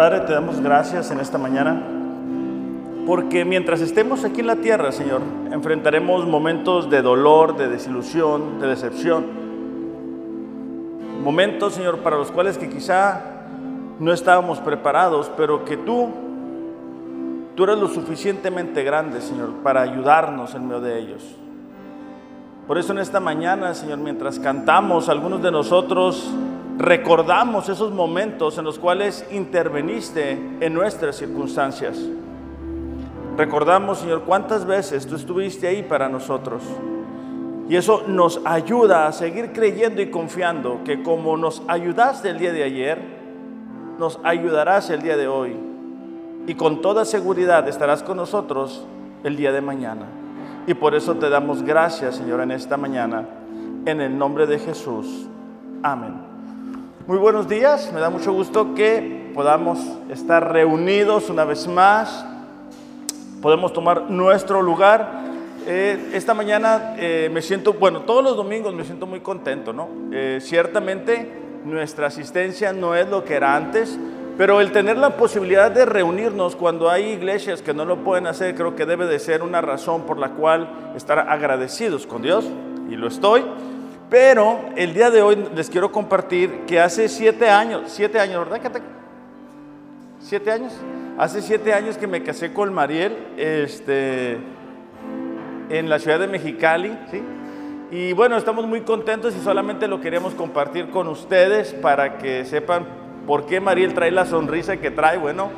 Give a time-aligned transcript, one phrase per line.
[0.00, 1.82] Padre, te damos gracias en esta mañana
[3.06, 5.20] porque mientras estemos aquí en la tierra, Señor,
[5.52, 9.26] enfrentaremos momentos de dolor, de desilusión, de decepción.
[11.22, 13.20] Momentos, Señor, para los cuales que quizá
[13.98, 16.08] no estábamos preparados, pero que tú,
[17.54, 21.36] tú eres lo suficientemente grande, Señor, para ayudarnos en medio de ellos.
[22.66, 26.32] Por eso en esta mañana, Señor, mientras cantamos, algunos de nosotros
[26.80, 31.98] recordamos esos momentos en los cuales interveniste en nuestras circunstancias.
[33.36, 36.62] Recordamos, Señor, cuántas veces tú estuviste ahí para nosotros.
[37.68, 42.52] Y eso nos ayuda a seguir creyendo y confiando que como nos ayudaste el día
[42.52, 42.98] de ayer,
[43.98, 45.54] nos ayudarás el día de hoy.
[46.46, 48.86] Y con toda seguridad estarás con nosotros
[49.22, 50.06] el día de mañana.
[50.66, 53.28] Y por eso te damos gracias, Señor, en esta mañana.
[53.84, 55.28] En el nombre de Jesús.
[55.82, 56.29] Amén.
[57.10, 59.80] Muy buenos días, me da mucho gusto que podamos
[60.10, 62.24] estar reunidos una vez más,
[63.42, 65.22] podemos tomar nuestro lugar.
[65.66, 69.88] Eh, esta mañana eh, me siento, bueno, todos los domingos me siento muy contento, ¿no?
[70.12, 71.32] Eh, ciertamente
[71.64, 73.98] nuestra asistencia no es lo que era antes,
[74.38, 78.54] pero el tener la posibilidad de reunirnos cuando hay iglesias que no lo pueden hacer,
[78.54, 82.48] creo que debe de ser una razón por la cual estar agradecidos con Dios,
[82.88, 83.42] y lo estoy.
[84.10, 88.82] Pero el día de hoy les quiero compartir que hace siete años, siete años, ¿verdad?
[90.18, 90.72] ¿Siete años?
[91.16, 94.38] Hace siete años que me casé con Mariel este,
[95.68, 97.22] en la ciudad de Mexicali, ¿sí?
[97.92, 102.86] Y bueno, estamos muy contentos y solamente lo queremos compartir con ustedes para que sepan
[103.28, 105.18] por qué Mariel trae la sonrisa que trae.
[105.18, 105.50] Bueno,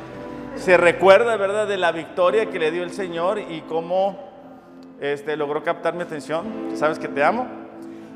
[0.55, 4.17] se recuerda, ¿verdad?, de la victoria que le dio el Señor y cómo
[5.01, 6.45] este, logró captar mi atención.
[6.75, 7.62] Sabes que te amo.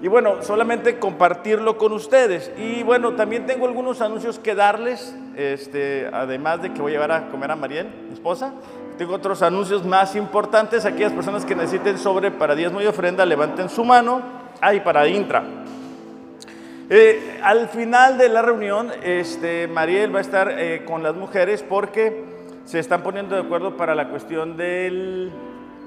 [0.01, 2.51] Y bueno, solamente compartirlo con ustedes.
[2.57, 7.11] Y bueno, también tengo algunos anuncios que darles, este, además de que voy a llevar
[7.11, 8.53] a comer a Mariel, mi esposa.
[8.99, 10.85] Tengo otros anuncios más importantes.
[10.85, 14.21] Aquellas personas que necesiten sobre para diezmo y ofrenda, levanten su mano.
[14.61, 15.43] Ahí para Intra.
[16.89, 21.63] Eh, al final de la reunión, este, Mariel va a estar eh, con las mujeres
[21.67, 22.23] porque
[22.65, 25.31] se están poniendo de acuerdo para la cuestión del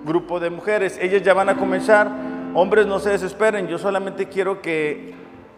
[0.05, 0.99] grupo de mujeres.
[1.01, 2.11] Ellas ya van a comenzar
[2.53, 5.15] Hombres, no se desesperen, yo solamente quiero que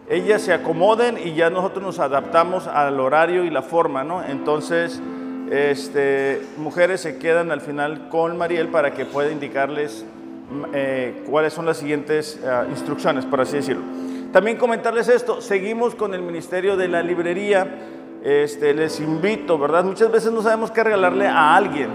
[0.09, 4.23] ellas se acomoden y ya nosotros nos adaptamos al horario y la forma, ¿no?
[4.23, 5.01] Entonces,
[5.49, 10.05] este, mujeres se quedan al final con Mariel para que pueda indicarles
[10.73, 13.83] eh, cuáles son las siguientes uh, instrucciones, por así decirlo.
[14.31, 17.65] También comentarles esto, seguimos con el Ministerio de la Librería,
[18.23, 19.83] este, les invito, ¿verdad?
[19.83, 21.89] Muchas veces no sabemos qué regalarle a alguien,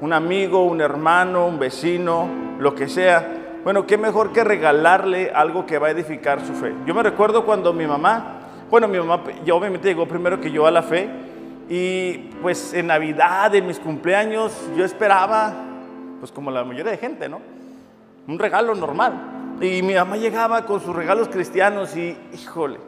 [0.00, 2.28] un amigo, un hermano, un vecino,
[2.58, 3.39] lo que sea.
[3.62, 6.72] Bueno, qué mejor que regalarle algo que va a edificar su fe.
[6.86, 8.40] Yo me recuerdo cuando mi mamá,
[8.70, 11.10] bueno, mi mamá ya obviamente llegó primero que yo a la fe
[11.68, 15.52] y pues en Navidad, en mis cumpleaños, yo esperaba,
[16.18, 17.40] pues como la mayoría de gente, ¿no?
[18.26, 19.58] Un regalo normal.
[19.60, 22.78] Y mi mamá llegaba con sus regalos cristianos y, híjole,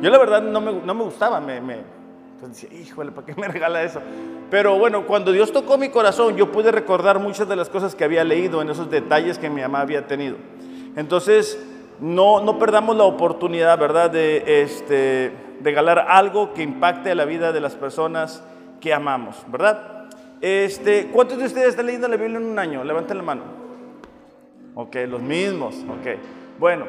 [0.00, 2.01] yo la verdad no me, no me gustaba, me, me
[2.48, 4.00] decía, híjole, ¿para qué me regala eso?
[4.50, 8.04] Pero bueno, cuando Dios tocó mi corazón, yo pude recordar muchas de las cosas que
[8.04, 10.36] había leído en esos detalles que mi mamá había tenido.
[10.96, 11.58] Entonces,
[12.00, 15.32] no, no perdamos la oportunidad, ¿verdad?, de este,
[15.62, 18.42] regalar algo que impacte la vida de las personas
[18.80, 20.08] que amamos, ¿verdad?
[20.40, 22.82] Este, ¿Cuántos de ustedes están leyendo la Biblia en un año?
[22.82, 23.42] Levanten la mano.
[24.74, 26.18] Ok, los mismos, ok.
[26.58, 26.86] Bueno,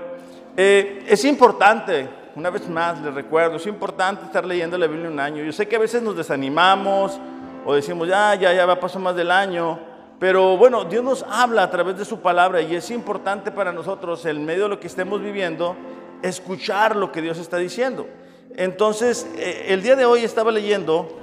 [0.57, 5.19] eh, es importante una vez más les recuerdo, es importante estar leyendo la Biblia un
[5.19, 5.43] año.
[5.43, 7.19] Yo sé que a veces nos desanimamos,
[7.65, 9.79] o decimos, ya, ya, ya va pasó más del año.
[10.19, 14.25] Pero bueno, Dios nos habla a través de su palabra y es importante para nosotros,
[14.25, 15.75] en medio de lo que estemos viviendo,
[16.21, 18.07] escuchar lo que Dios está diciendo.
[18.55, 21.19] Entonces, eh, el día de hoy estaba leyendo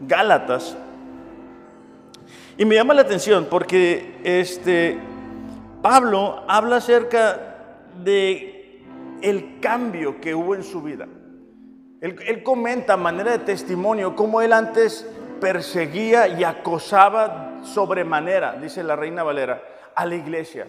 [0.00, 0.76] Gálatas
[2.58, 4.98] y me llama la atención porque este,
[5.82, 7.56] Pablo habla acerca
[8.02, 8.55] de
[9.22, 11.06] el cambio que hubo en su vida.
[12.00, 15.08] Él, comenta a manera de testimonio cómo él antes
[15.40, 19.62] perseguía y acosaba sobremanera, dice la reina Valera,
[19.94, 20.68] a la iglesia.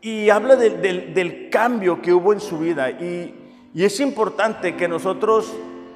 [0.00, 2.90] Y habla del cambio que hubo en su vida.
[2.90, 3.34] Y,
[3.74, 5.54] es importante que nosotros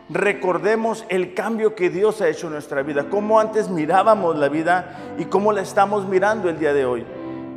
[0.08, 5.14] recordemos el cambio que Dios ha hecho en nuestra vida, cómo antes mirábamos la vida
[5.18, 7.04] y cómo la estamos mirando el día de hoy.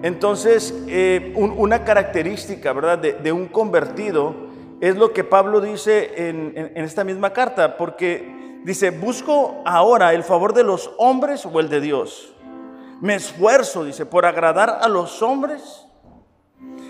[0.02, 4.36] Entonces, eh, una característica, ¿verdad?, de, un convertido
[4.82, 10.54] es lo que Pablo dice en, esta misma carta, porque dice, busco ahora el favor
[10.54, 12.34] de los hombres o el de Dios.
[13.02, 15.86] Me esfuerzo, dice, por agradar a los hombres.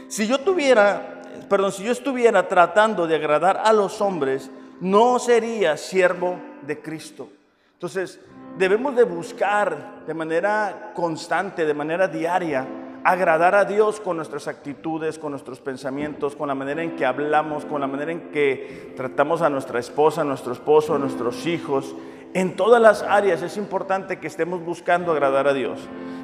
[0.07, 4.49] Si yo tuviera, perdón, si yo estuviera tratando de agradar a los hombres,
[4.81, 7.29] no sería siervo de Cristo.
[7.73, 8.19] Entonces,
[8.57, 12.65] debemos de buscar de manera constante, de manera diaria,
[13.05, 17.63] agradar a Dios con nuestras actitudes, con nuestros pensamientos, con la manera en que hablamos,
[17.63, 21.95] con la manera en que tratamos a nuestra esposa, a nuestro esposo, a nuestros hijos.
[22.33, 25.79] En todas las áreas es importante que estemos buscando agradar a Dios.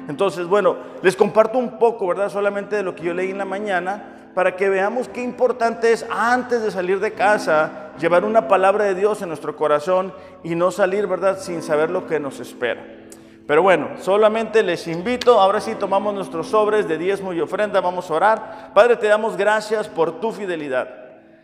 [0.08, 2.30] Entonces, bueno, les comparto un poco, ¿verdad?
[2.30, 6.04] Solamente de lo que yo leí en la mañana, para que veamos qué importante es
[6.10, 10.12] antes de salir de casa llevar una palabra de Dios en nuestro corazón
[10.42, 13.01] y no salir, ¿verdad?, sin saber lo que nos espera.
[13.46, 18.10] Pero bueno, solamente les invito, ahora sí tomamos nuestros sobres de diezmo y ofrenda, vamos
[18.10, 18.70] a orar.
[18.74, 20.88] Padre, te damos gracias por tu fidelidad.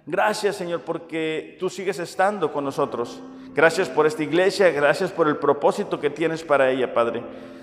[0.06, 3.20] Gracias, Señor, porque tú sigues estando con nosotros.
[3.52, 7.22] Gracias por esta iglesia, gracias por el propósito que tienes para ella, Padre.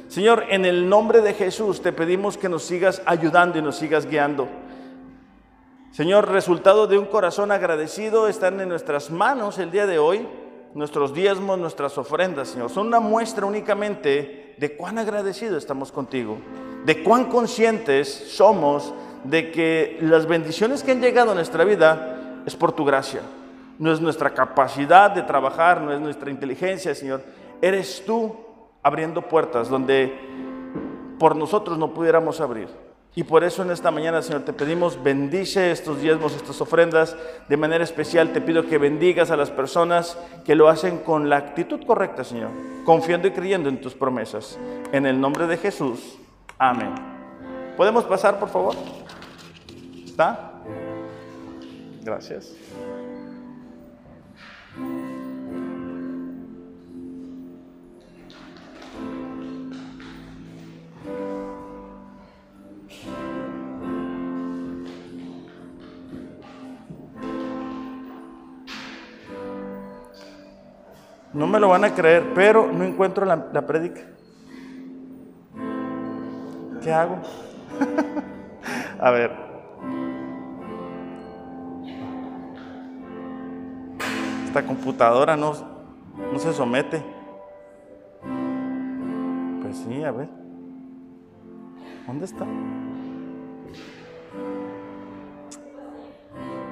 [0.10, 4.06] Señor, en el nombre de Jesús te pedimos que nos sigas ayudando y nos sigas
[4.06, 4.48] guiando.
[5.92, 10.28] Señor, resultado de un corazón agradecido están en nuestras manos el día de hoy,
[10.76, 12.70] nuestros diezmos, nuestras ofrendas, Señor.
[12.70, 16.38] Son una muestra únicamente de cuán agradecidos estamos contigo,
[16.86, 18.94] de cuán conscientes somos
[19.24, 23.22] de que las bendiciones que han llegado a nuestra vida es por tu gracia.
[23.80, 27.24] No es nuestra capacidad de trabajar, no es nuestra inteligencia, Señor.
[27.62, 28.36] Eres tú
[28.84, 30.14] abriendo puertas donde
[31.18, 32.68] por nosotros no pudiéramos abrir.
[33.16, 37.16] Y por eso en esta mañana, Señor, te pedimos, bendice estos diezmos, estas ofrendas.
[37.48, 41.38] De manera especial te pido que bendigas a las personas que lo hacen con la
[41.38, 42.50] actitud correcta, Señor,
[42.84, 44.60] confiando y creyendo en tus promesas.
[44.92, 46.18] En el nombre de Jesús.
[46.58, 46.94] Amén.
[47.78, 48.76] ¿Podemos pasar, por favor?
[50.06, 50.52] ¿Está?
[52.04, 52.54] Gracias.
[71.36, 74.00] No me lo van a creer, pero no encuentro la, la prédica.
[76.82, 77.18] ¿Qué hago?
[79.02, 79.32] a ver.
[84.46, 85.54] Esta computadora no,
[86.32, 87.04] no se somete.
[89.62, 90.30] Pues sí, a ver.
[92.08, 92.46] ¿Dónde está?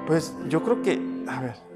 [0.08, 1.73] Pues yo creo que, a ver.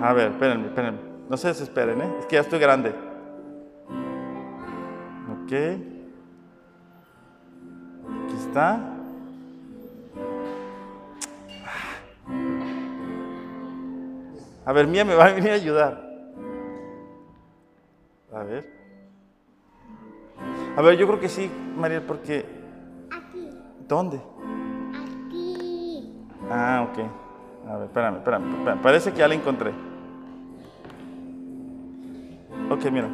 [0.00, 0.98] A ver, espérenme, espérenme.
[1.28, 2.16] No se desesperen, ¿eh?
[2.20, 2.90] Es que ya estoy grande.
[5.32, 5.52] Ok.
[8.24, 8.94] Aquí está.
[14.64, 16.08] A ver, Mía me va a venir a ayudar.
[18.32, 18.70] A ver.
[20.76, 22.46] A ver, yo creo que sí, María, porque...
[23.10, 23.48] Aquí.
[23.88, 24.20] ¿Dónde?
[25.26, 26.12] Aquí.
[26.50, 26.98] Ah, ok.
[27.68, 28.82] A ver, espérame, espérame, espérame.
[28.82, 29.87] Parece que ya la encontré.
[32.70, 33.08] Ok, mira.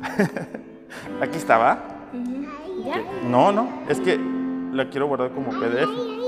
[1.20, 1.78] Aquí estaba.
[3.28, 4.18] No, no, es que
[4.72, 6.19] la quiero guardar como PDF.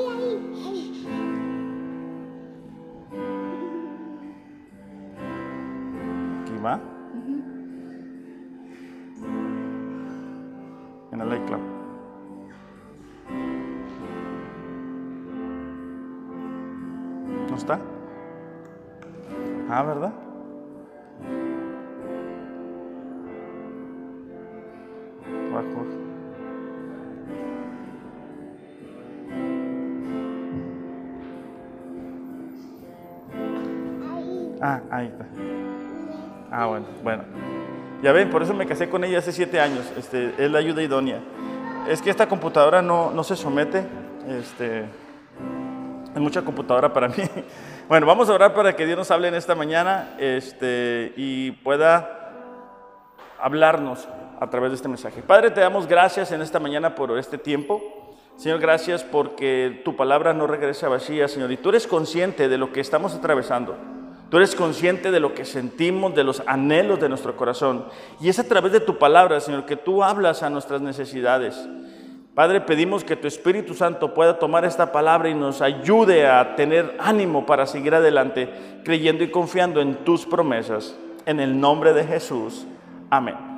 [37.02, 37.24] Bueno.
[38.02, 39.90] Ya ven, por eso me casé con ella hace siete años.
[39.96, 41.20] Este, es la ayuda idónea.
[41.88, 43.84] Es que esta computadora no, no se somete.
[44.28, 47.24] Este, es mucha computadora para mí.
[47.88, 52.18] Bueno, vamos a orar para que Dios nos hable en esta mañana este, y pueda
[53.40, 54.08] hablarnos
[54.40, 55.22] a través de este mensaje.
[55.22, 57.80] Padre, te damos gracias en esta mañana por este tiempo.
[58.36, 61.52] Señor, gracias porque tu palabra no regresa vacía, Señor.
[61.52, 63.76] Y tú eres consciente de lo que estamos atravesando.
[64.32, 67.84] Tú eres consciente de lo que sentimos, de los anhelos de nuestro corazón.
[68.18, 71.68] Y es a través de tu palabra, Señor, que tú hablas a nuestras necesidades.
[72.34, 76.96] Padre, pedimos que tu Espíritu Santo pueda tomar esta palabra y nos ayude a tener
[76.98, 78.48] ánimo para seguir adelante,
[78.86, 80.96] creyendo y confiando en tus promesas.
[81.26, 82.66] En el nombre de Jesús.
[83.10, 83.51] Amén.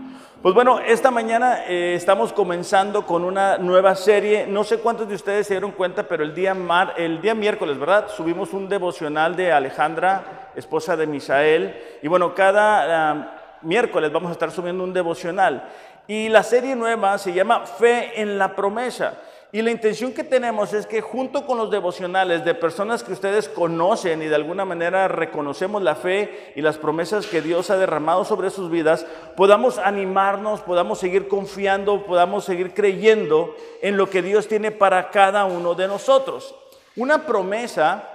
[0.44, 4.46] Pues bueno, esta mañana eh, estamos comenzando con una nueva serie.
[4.46, 7.78] No sé cuántos de ustedes se dieron cuenta, pero el día, mar- el día miércoles,
[7.78, 8.08] ¿verdad?
[8.14, 11.74] Subimos un devocional de Alejandra, esposa de Misael.
[12.02, 15.66] Y bueno, cada ah, miércoles vamos a estar subiendo un devocional.
[16.06, 19.14] Y la serie nueva se llama Fe en la promesa.
[19.54, 23.48] Y la intención que tenemos es que junto con los devocionales de personas que ustedes
[23.48, 28.24] conocen y de alguna manera reconocemos la fe y las promesas que Dios ha derramado
[28.24, 29.06] sobre sus vidas,
[29.36, 35.44] podamos animarnos, podamos seguir confiando, podamos seguir creyendo en lo que Dios tiene para cada
[35.44, 36.52] uno de nosotros.
[36.96, 38.10] Una promesa,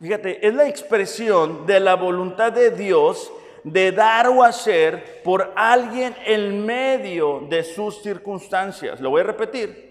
[0.00, 3.30] fíjate, es la expresión de la voluntad de Dios
[3.62, 9.00] de dar o hacer por alguien en medio de sus circunstancias.
[9.00, 9.85] Lo voy a repetir.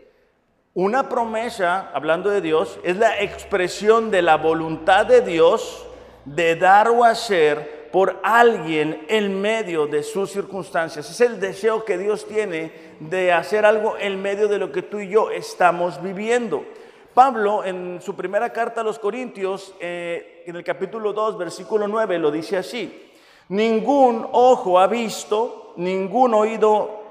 [0.77, 5.87] Una promesa, hablando de Dios, es la expresión de la voluntad de Dios
[6.25, 11.09] de dar o hacer por alguien en medio de sus circunstancias.
[11.09, 14.99] Es el deseo que Dios tiene de hacer algo en medio de lo que tú
[14.99, 16.65] y yo estamos viviendo.
[17.13, 22.19] Pablo en su primera carta a los Corintios, eh, en el capítulo 2, versículo 9,
[22.19, 23.13] lo dice así.
[23.47, 27.01] Ningún ojo ha visto, ningún oído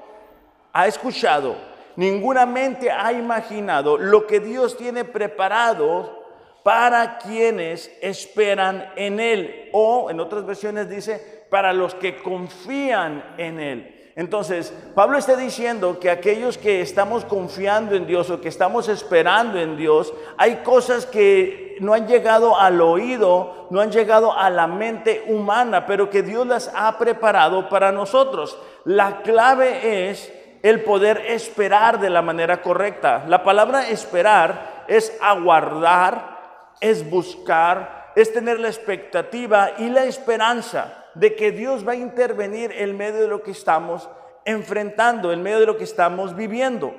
[0.71, 6.23] ha escuchado ninguna mente ha imaginado lo que Dios tiene preparado
[6.63, 9.69] para quienes esperan en Él.
[9.71, 14.11] O en otras versiones dice, para los que confían en Él.
[14.15, 19.59] Entonces, Pablo está diciendo que aquellos que estamos confiando en Dios o que estamos esperando
[19.59, 24.67] en Dios, hay cosas que no han llegado al oído, no han llegado a la
[24.67, 28.57] mente humana, pero que Dios las ha preparado para nosotros.
[28.85, 30.33] La clave es
[30.65, 33.23] el poder esperar de la manera correcta.
[33.27, 41.35] La palabra esperar es aguardar, es buscar, es tener la expectativa y la esperanza de
[41.35, 44.09] que Dios va a intervenir en medio de lo que estamos
[44.43, 46.95] enfrentando, en medio de lo que estamos viviendo.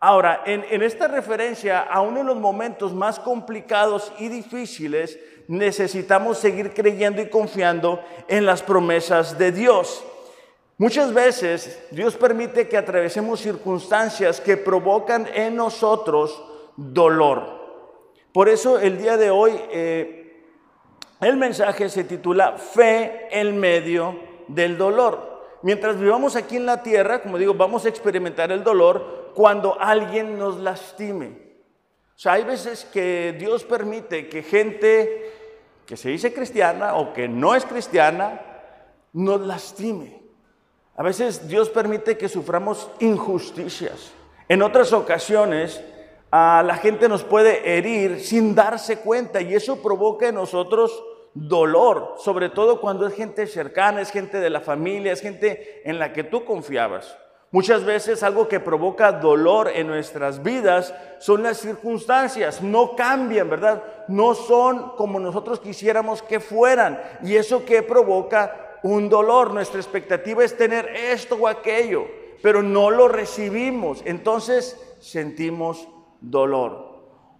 [0.00, 6.38] Ahora, en, en esta referencia a uno de los momentos más complicados y difíciles, necesitamos
[6.38, 10.02] seguir creyendo y confiando en las promesas de Dios.
[10.82, 16.42] Muchas veces Dios permite que atravesemos circunstancias que provocan en nosotros
[16.74, 17.94] dolor.
[18.32, 20.44] Por eso el día de hoy eh,
[21.20, 25.44] el mensaje se titula Fe en medio del dolor.
[25.62, 30.36] Mientras vivamos aquí en la tierra, como digo, vamos a experimentar el dolor cuando alguien
[30.36, 31.28] nos lastime.
[32.08, 35.30] O sea, hay veces que Dios permite que gente
[35.86, 38.40] que se dice cristiana o que no es cristiana
[39.12, 40.21] nos lastime.
[40.96, 44.12] A veces Dios permite que suframos injusticias.
[44.48, 45.82] En otras ocasiones,
[46.30, 51.02] a la gente nos puede herir sin darse cuenta y eso provoca en nosotros
[51.34, 55.98] dolor, sobre todo cuando es gente cercana, es gente de la familia, es gente en
[55.98, 57.16] la que tú confiabas.
[57.52, 63.82] Muchas veces algo que provoca dolor en nuestras vidas son las circunstancias, no cambian, ¿verdad?
[64.08, 66.98] No son como nosotros quisiéramos que fueran.
[67.22, 72.06] Y eso que provoca un dolor, nuestra expectativa es tener esto o aquello,
[72.42, 75.88] pero no lo recibimos, entonces sentimos
[76.20, 76.92] dolor.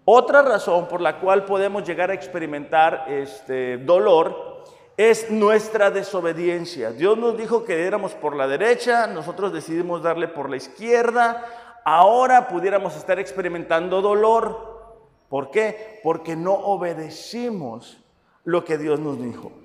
[0.05, 4.65] Otra razón por la cual podemos llegar a experimentar este dolor
[4.97, 6.91] es nuestra desobediencia.
[6.93, 11.45] Dios nos dijo que éramos por la derecha, nosotros decidimos darle por la izquierda,
[11.85, 14.73] ahora pudiéramos estar experimentando dolor.
[15.29, 16.01] ¿Por qué?
[16.03, 17.99] Porque no obedecimos
[18.45, 19.62] lo que Dios nos dijo.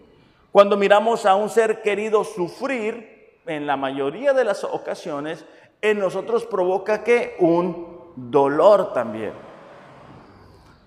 [0.52, 5.46] Cuando miramos a un ser querido sufrir, en la mayoría de las ocasiones,
[5.82, 9.34] en nosotros provoca que un dolor también.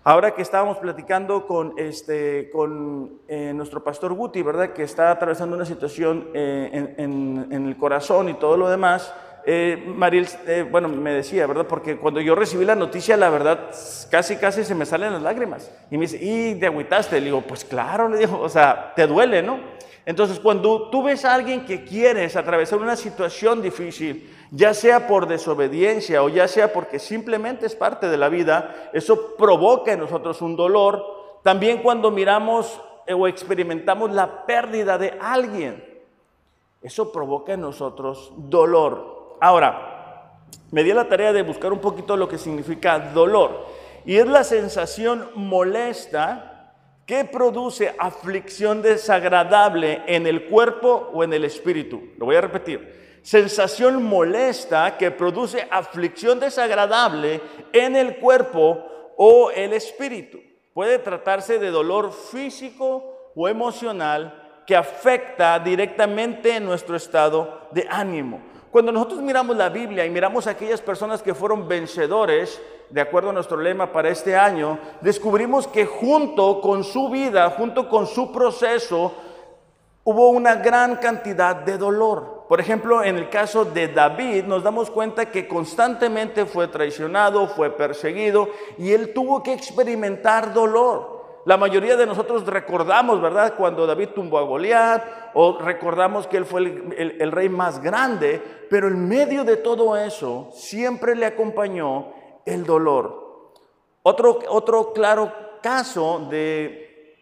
[0.03, 4.73] Ahora que estábamos platicando con, este, con eh, nuestro pastor Guti, ¿verdad?
[4.73, 9.15] Que está atravesando una situación eh, en, en, el corazón y todo lo demás,
[9.53, 11.67] eh, eh, bueno, me decía, ¿verdad?
[11.67, 13.71] Porque cuando yo recibí la noticia, la verdad,
[14.09, 15.73] casi, casi se me salen las lágrimas.
[15.91, 17.19] Y me dice, ¿y te agüitaste?
[17.19, 19.59] Le digo, pues claro, le digo, o sea, te duele, ¿no?
[20.07, 25.27] Entonces, cuando tú ves a alguien que quieres atravesar una situación difícil, ya sea por
[25.27, 30.43] desobediencia o ya sea porque simplemente es parte de la vida, eso provoca en nosotros
[30.43, 31.41] un dolor.
[31.43, 35.85] También cuando miramos eh, o experimentamos la pérdida de alguien,
[36.83, 39.20] eso provoca en nosotros dolor.
[39.41, 40.39] Ahora,
[40.71, 43.67] me di la tarea de buscar un poquito lo que significa dolor.
[44.05, 46.75] Y es la sensación molesta
[47.07, 52.01] que produce aflicción desagradable en el cuerpo o en el espíritu.
[52.19, 53.19] Lo voy a repetir.
[53.23, 57.41] Sensación molesta que produce aflicción desagradable
[57.73, 58.85] en el cuerpo
[59.17, 60.39] o el espíritu.
[60.73, 68.50] Puede tratarse de dolor físico o emocional que afecta directamente nuestro estado de ánimo.
[68.71, 73.31] Cuando nosotros miramos la Biblia y miramos a aquellas personas que fueron vencedores, de acuerdo
[73.31, 78.31] a nuestro lema para este año, descubrimos que junto con su vida, junto con su
[78.31, 79.13] proceso,
[80.05, 82.45] hubo una gran cantidad de dolor.
[82.49, 87.71] Por ejemplo, en el caso de David, nos damos cuenta que constantemente fue traicionado, fue
[87.71, 88.49] perseguido
[88.79, 91.10] y él tuvo que experimentar dolor.
[91.47, 93.55] La mayoría de nosotros recordamos, ¿verdad?
[93.57, 95.03] Cuando David tumbó a Goliat
[95.35, 99.97] o recordamos que él fue el, el- rey más grande, pero en medio de todo
[99.97, 102.13] eso siempre le acompañó
[102.45, 103.53] el dolor.
[104.03, 105.33] Otro, otro claro
[105.63, 107.17] caso de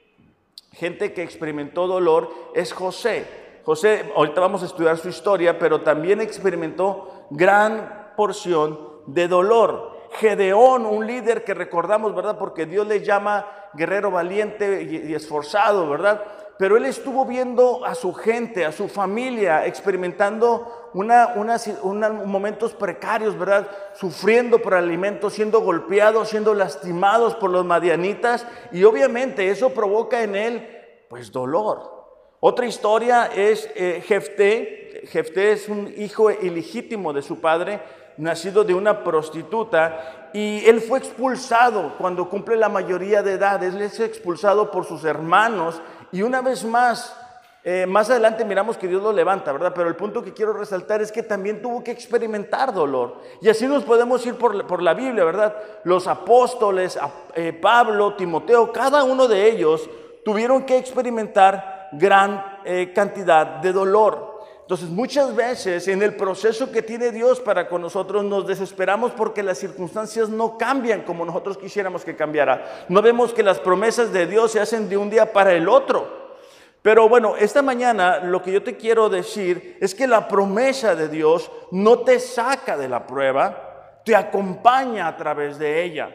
[0.72, 3.24] gente que experimentó dolor es José.
[3.64, 9.97] José, ahorita vamos a estudiar su historia, pero también experimentó gran porción de dolor.
[10.18, 12.36] Gedeón, un líder que recordamos, ¿verdad?
[12.38, 16.22] Porque Dios le llama guerrero valiente y, esforzado, ¿verdad?
[16.58, 23.68] Pero él estuvo viendo a su gente, a su familia, experimentando momentos precarios, ¿verdad?
[23.94, 28.44] Sufriendo por alimentos, siendo golpeados, siendo lastimados por los madianitas.
[28.72, 30.68] Y obviamente eso provoca en él,
[31.08, 31.98] pues, dolor.
[32.40, 35.02] Otra historia es eh, Jefté.
[35.08, 37.80] Jefté es un hijo ilegítimo de su padre,
[38.18, 43.62] nacido de una prostituta, y él fue expulsado cuando cumple la mayoría de edad.
[43.62, 45.80] Él es expulsado por sus hermanos,
[46.12, 47.16] y una vez más,
[47.64, 49.72] eh, más adelante miramos que Dios lo levanta, ¿verdad?
[49.74, 53.16] Pero el punto que quiero resaltar es que también tuvo que experimentar dolor.
[53.40, 55.54] Y así nos podemos ir por, la- Biblia, ¿verdad?
[55.84, 56.98] Los apóstoles,
[57.34, 59.88] eh, Pablo, Timoteo, cada uno de ellos
[60.24, 64.27] tuvieron que experimentar gran eh, cantidad de dolor.
[64.68, 69.42] Entonces muchas veces en el proceso que tiene Dios para con nosotros nos desesperamos porque
[69.42, 72.84] las circunstancias no cambian como nosotros quisiéramos que cambiara.
[72.90, 76.36] No vemos que las promesas de Dios se hacen de un día para el otro.
[76.82, 81.08] Pero bueno, esta mañana lo que yo te quiero decir es que la promesa de
[81.08, 86.14] Dios no te saca de la prueba, te acompaña a través de ella.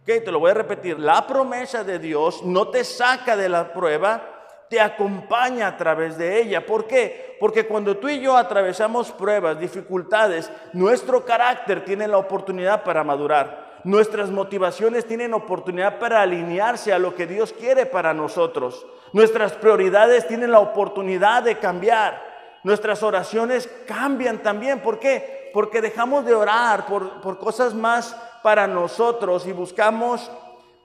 [0.00, 0.98] Ok, te lo voy a repetir.
[0.98, 4.31] La promesa de Dios no te saca de la prueba,
[4.72, 6.64] te acompaña a través de ella.
[6.64, 7.36] ¿Por qué?
[7.38, 13.80] Porque cuando tú y yo atravesamos pruebas, dificultades, nuestro carácter tiene la oportunidad para madurar.
[13.84, 18.86] Nuestras motivaciones tienen oportunidad para alinearse a lo que Dios quiere para nosotros.
[19.12, 22.22] Nuestras prioridades tienen la oportunidad de cambiar.
[22.62, 24.80] Nuestras oraciones cambian también.
[24.80, 25.50] ¿Por qué?
[25.52, 30.32] Porque dejamos de orar por, por cosas más para nosotros y buscamos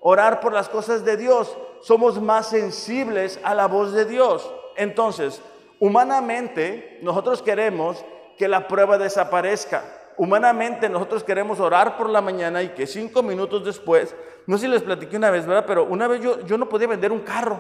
[0.01, 1.57] orar por las cosas de Dios.
[1.81, 4.51] Somos más sensibles a la voz de Dios.
[4.75, 5.41] Entonces,
[5.79, 8.03] humanamente, nosotros queremos
[8.37, 9.83] que la prueba desaparezca.
[10.17, 14.15] Humanamente, nosotros queremos orar por la mañana y que cinco minutos después,
[14.47, 15.65] no sé si les platiqué una vez, ¿verdad?
[15.67, 17.59] Pero una vez yo, yo no podía vender un carro.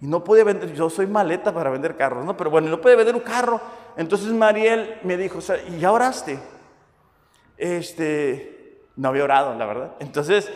[0.00, 2.36] Y no podía vender, yo soy maleta para vender carros, ¿no?
[2.36, 3.60] Pero bueno, no podía vender un carro.
[3.96, 6.38] Entonces Mariel me dijo, ¿y ya oraste?
[7.56, 9.96] Este, no había orado, la verdad.
[9.98, 10.52] Entonces,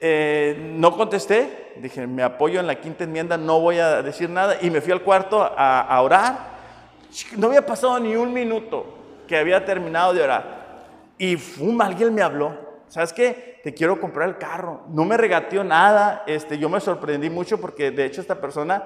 [0.00, 1.74] eh, no contesté.
[1.76, 4.56] Dije, me apoyo en la quinta enmienda, no voy a decir nada.
[4.60, 6.56] Y me fui al cuarto a, orar.
[7.36, 8.86] No había pasado ni un minuto
[9.26, 10.84] que había terminado de orar.
[11.18, 12.66] Y fum, alguien me habló.
[12.88, 13.60] ¿Sabes qué?
[13.64, 14.82] Te quiero comprar el carro.
[14.88, 16.24] No me regateó nada.
[16.26, 18.84] Este, yo me sorprendí mucho porque de hecho esta persona,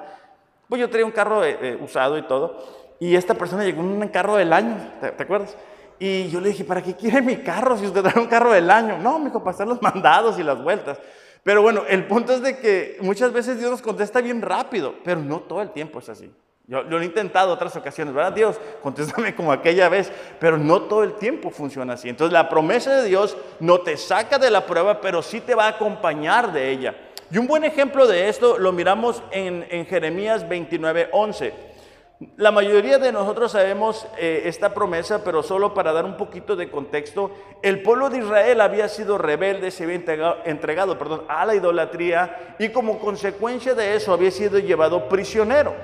[0.68, 2.80] pues yo traía un carro eh, eh, usado y todo.
[2.98, 5.56] Y esta persona llegó en un carro del año, ¿te, te acuerdas?
[6.02, 8.70] Y yo le dije, ¿para qué quiere mi carro si usted trae un carro del
[8.70, 8.96] año?
[8.98, 10.98] No, me dijo, hacer los mandados y las vueltas.
[11.44, 15.20] Pero bueno, el punto es de que muchas veces Dios nos contesta bien rápido, pero
[15.20, 16.32] no todo el tiempo es así.
[16.66, 18.32] Yo, yo lo he intentado otras ocasiones, ¿verdad?
[18.32, 22.08] Dios, contéstame como aquella vez, pero no todo el tiempo funciona así.
[22.08, 25.66] Entonces la promesa de Dios no te saca de la prueba, pero sí te va
[25.66, 26.94] a acompañar de ella.
[27.30, 31.69] Y un buen ejemplo de esto lo miramos en, en Jeremías 29, 11.
[32.36, 36.70] La mayoría de nosotros sabemos eh, esta promesa, pero solo para dar un poquito de
[36.70, 37.30] contexto,
[37.62, 39.96] el pueblo de Israel había sido rebelde, se había
[40.44, 45.74] entregado, a la idolatría y como consecuencia de eso había sido llevado prisionero.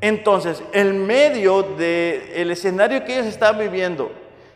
[0.00, 4.10] Entonces, en medio del escenario que ellos estaban viviendo,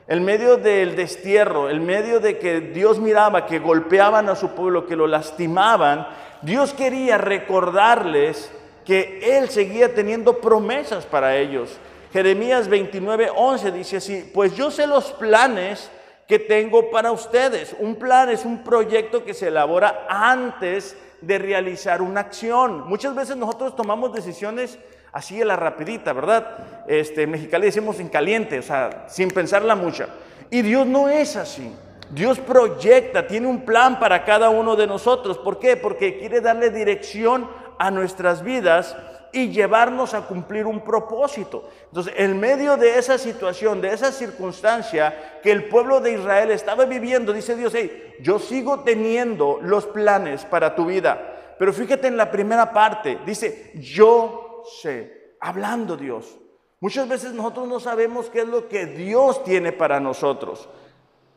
[0.08, 4.84] en medio del destierro, en medio de que Dios miraba que golpeaban a su pueblo,
[4.84, 6.08] que lo lastimaban,
[6.42, 8.50] Dios quería recordarles
[8.84, 11.78] que Él seguía teniendo promesas para ellos.
[12.12, 15.90] Jeremías 29, 11 dice así, pues yo sé los planes
[16.26, 17.74] que tengo para ustedes.
[17.78, 22.88] Un plan es un proyecto que se elabora antes de realizar una acción.
[22.88, 24.78] Muchas veces nosotros tomamos decisiones
[25.12, 26.84] así a la rapidita, ¿verdad?
[26.86, 30.06] Este, Mexicali decimos en caliente, o sea, sin pensarla mucho.
[30.50, 31.72] Y Dios no es así.
[32.10, 35.38] Dios proyecta, tiene un plan para cada uno de nosotros.
[35.38, 35.76] ¿Por qué?
[35.76, 37.48] Porque quiere darle dirección
[37.80, 38.94] a nuestras vidas
[39.32, 41.70] y llevarnos a cumplir un propósito.
[41.86, 46.84] Entonces, en medio de esa situación, de esa circunstancia que el pueblo de Israel estaba
[46.84, 51.54] viviendo, dice Dios, hey, yo sigo teniendo los planes para tu vida.
[51.58, 56.36] Pero fíjate en la primera parte, dice, yo sé, hablando Dios.
[56.80, 60.68] Muchas veces nosotros no sabemos qué es lo que Dios tiene para nosotros,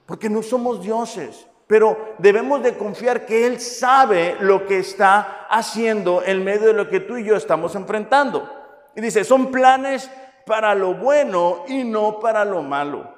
[0.06, 6.22] porque no somos dioses, pero debemos de confiar que Él sabe lo que está haciendo
[6.24, 8.48] en medio de lo que tú y yo estamos enfrentando.
[8.96, 10.08] Y dice, son planes
[10.46, 13.12] para lo bueno y no para lo malo,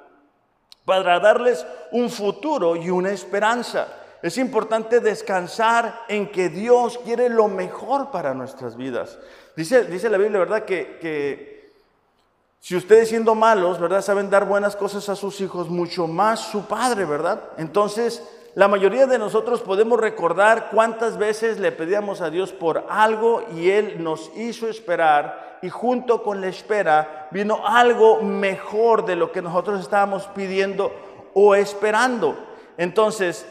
[0.86, 3.88] para darles un futuro y una esperanza.
[4.22, 9.18] Es importante descansar en que Dios quiere lo mejor para nuestras vidas.
[9.54, 10.64] Dice, dice la Biblia, ¿verdad?
[10.64, 11.74] Que, que
[12.58, 14.00] si ustedes siendo malos, ¿verdad?
[14.00, 17.42] Saben dar buenas cosas a sus hijos, mucho más su padre, ¿verdad?
[17.58, 18.22] Entonces,
[18.56, 23.68] la mayoría de nosotros podemos recordar cuántas veces le pedíamos a Dios por algo y
[23.68, 29.42] Él nos hizo esperar y junto con la espera vino algo mejor de lo que
[29.42, 30.90] nosotros estábamos pidiendo
[31.34, 32.34] o esperando.
[32.78, 33.46] Entonces,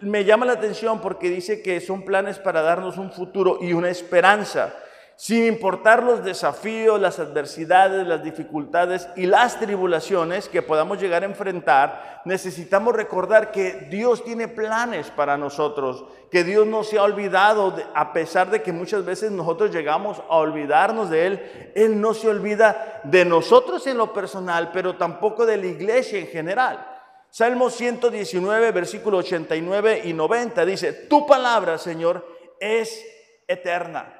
[0.00, 3.88] me llama la atención porque dice que son planes para darnos un futuro y una
[3.88, 4.74] esperanza.
[5.20, 11.26] Sin importar los desafíos, las adversidades, las dificultades y las tribulaciones que podamos llegar a
[11.26, 17.76] enfrentar, necesitamos recordar que Dios tiene planes para nosotros, que Dios no se ha olvidado,
[17.94, 22.26] a pesar de que muchas veces nosotros llegamos a olvidarnos de Él, Él no se
[22.26, 26.82] olvida de nosotros en lo personal, pero tampoco de la iglesia en general.
[27.28, 32.26] Salmo 119, versículo 89 y 90 dice, tu palabra, Señor,
[32.58, 33.04] es
[33.46, 34.16] eterna.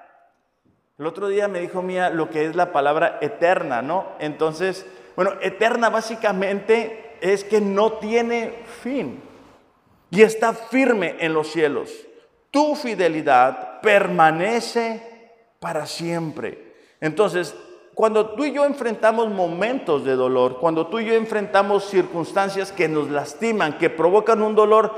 [1.01, 4.09] El otro día me dijo Mía lo que es la palabra eterna, ¿no?
[4.19, 4.85] Entonces,
[5.17, 9.23] bueno, eterna básicamente es que no tiene fin
[10.11, 11.91] y está firme en los cielos.
[12.51, 16.75] Tu fidelidad permanece para siempre.
[17.01, 17.57] Entonces,
[18.01, 22.89] cuando tú y yo enfrentamos momentos de dolor, cuando tú y yo enfrentamos circunstancias que
[22.89, 24.95] nos lastiman, que provocan un dolor,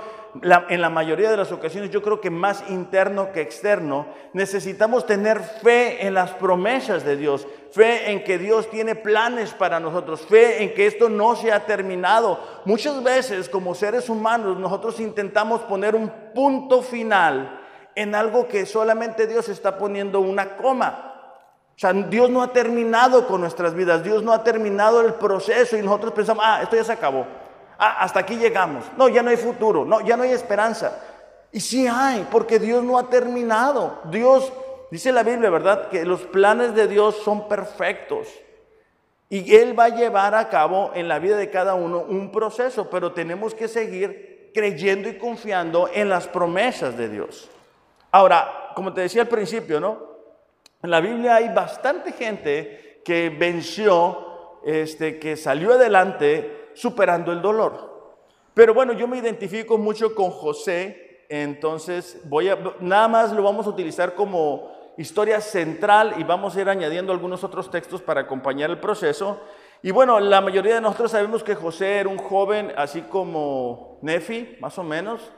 [0.69, 5.41] en la mayoría de las ocasiones, yo creo que más interno que externo, necesitamos tener
[5.41, 10.63] fe en las promesas de Dios, fe en que Dios tiene planes para nosotros, fe
[10.63, 12.39] en que esto no se ha terminado.
[12.67, 17.59] Muchas veces como seres humanos nosotros intentamos poner un punto final
[17.97, 21.12] en algo que solamente Dios está poniendo una coma.
[21.77, 25.77] O sea, Dios no ha terminado con nuestras vidas, Dios no ha terminado el proceso
[25.77, 27.27] y nosotros pensamos, ah, esto ya se acabó.
[27.79, 28.85] Ah, hasta aquí llegamos.
[28.97, 29.85] No, ya no hay futuro.
[29.85, 31.01] No, ya no hay esperanza.
[31.51, 34.01] Y sí hay, porque Dios no ha terminado.
[34.05, 34.53] Dios,
[34.91, 35.89] dice la Biblia, ¿verdad?
[35.89, 38.29] Que los planes de Dios son perfectos.
[39.29, 42.89] Y Él va a llevar a cabo en la vida de cada uno un proceso,
[42.91, 47.51] pero tenemos que seguir creyendo y confiando en las promesas de Dios.
[48.11, 50.12] Ahora, como te decía al principio, ¿no?
[50.83, 58.17] En la Biblia hay bastante gente que venció, este, que salió adelante superando el dolor.
[58.53, 63.67] Pero bueno, yo me identifico mucho con José, entonces voy a, nada más lo vamos
[63.67, 68.69] a utilizar como historia central y vamos a ir añadiendo algunos otros textos para acompañar
[68.71, 69.41] el proceso.
[69.83, 74.57] Y bueno, la mayoría de nosotros sabemos que José era un joven así como Nefi,
[74.61, 75.33] más o menos,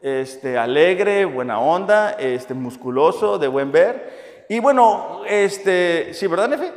[0.00, 4.33] este, alegre, buena onda, este, musculoso, de buen ver.
[4.48, 6.70] Y bueno, este, ¿sí, verdad, Nefi?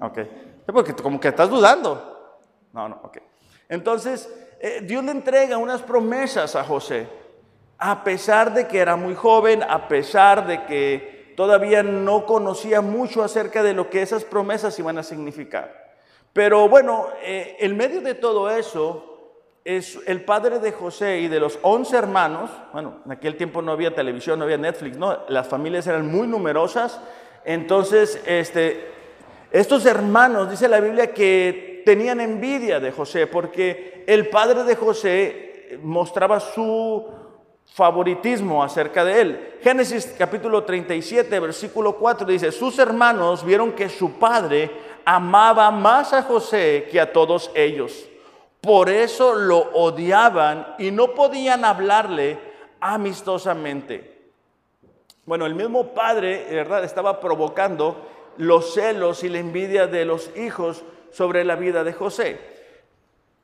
[0.00, 0.18] Ok.
[0.66, 2.36] Porque como que estás dudando.
[2.72, 3.18] No, no, ok.
[3.68, 7.08] Entonces, eh, Dios le entrega unas promesas a José,
[7.78, 13.22] a pesar de que era muy joven, a pesar de que todavía no conocía mucho
[13.22, 15.94] acerca de lo que esas promesas iban a significar.
[16.32, 19.07] Pero bueno, eh, en medio de todo eso,
[19.68, 23.72] es el padre de José y de los once hermanos, bueno, en aquel tiempo no
[23.72, 26.98] había televisión, no había Netflix, no, las familias eran muy numerosas,
[27.44, 28.90] entonces, este,
[29.50, 35.78] estos hermanos, dice la Biblia, que tenían envidia de José porque el padre de José
[35.82, 37.06] mostraba su
[37.66, 39.54] favoritismo acerca de él.
[39.60, 44.70] Génesis capítulo 37, versículo 4 dice, sus hermanos vieron que su padre
[45.04, 48.07] amaba más a José que a todos ellos.
[48.60, 52.38] Por eso lo odiaban y no podían hablarle
[52.80, 54.30] amistosamente.
[55.24, 60.84] Bueno, el mismo padre, ¿verdad?, estaba provocando los celos y la envidia de los hijos
[61.10, 62.40] sobre la vida de José.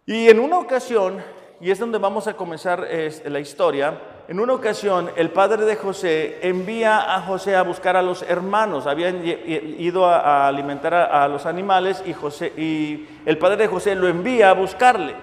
[0.07, 1.22] Y en una ocasión,
[1.61, 2.88] y es donde vamos a comenzar
[3.24, 8.02] la historia, en una ocasión el padre de José envía a José a buscar a
[8.02, 13.94] los hermanos, habían ido a, alimentar a, los animales y, José, el padre de José
[13.94, 15.14] lo envía a buscarle.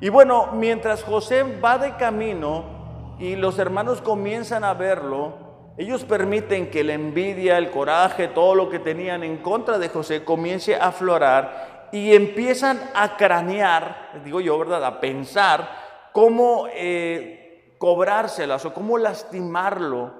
[0.00, 6.70] Y bueno, mientras José va de camino y los hermanos comienzan a verlo, ellos permiten
[6.70, 10.88] que la envidia, el coraje, todo lo que tenían en contra de José comience a
[10.88, 14.84] aflorar y empiezan a cranear, digo yo, ¿verdad?
[14.84, 15.68] A pensar
[16.12, 17.41] cómo eh,
[17.82, 20.12] cobrárselas o cómo lastimarlo,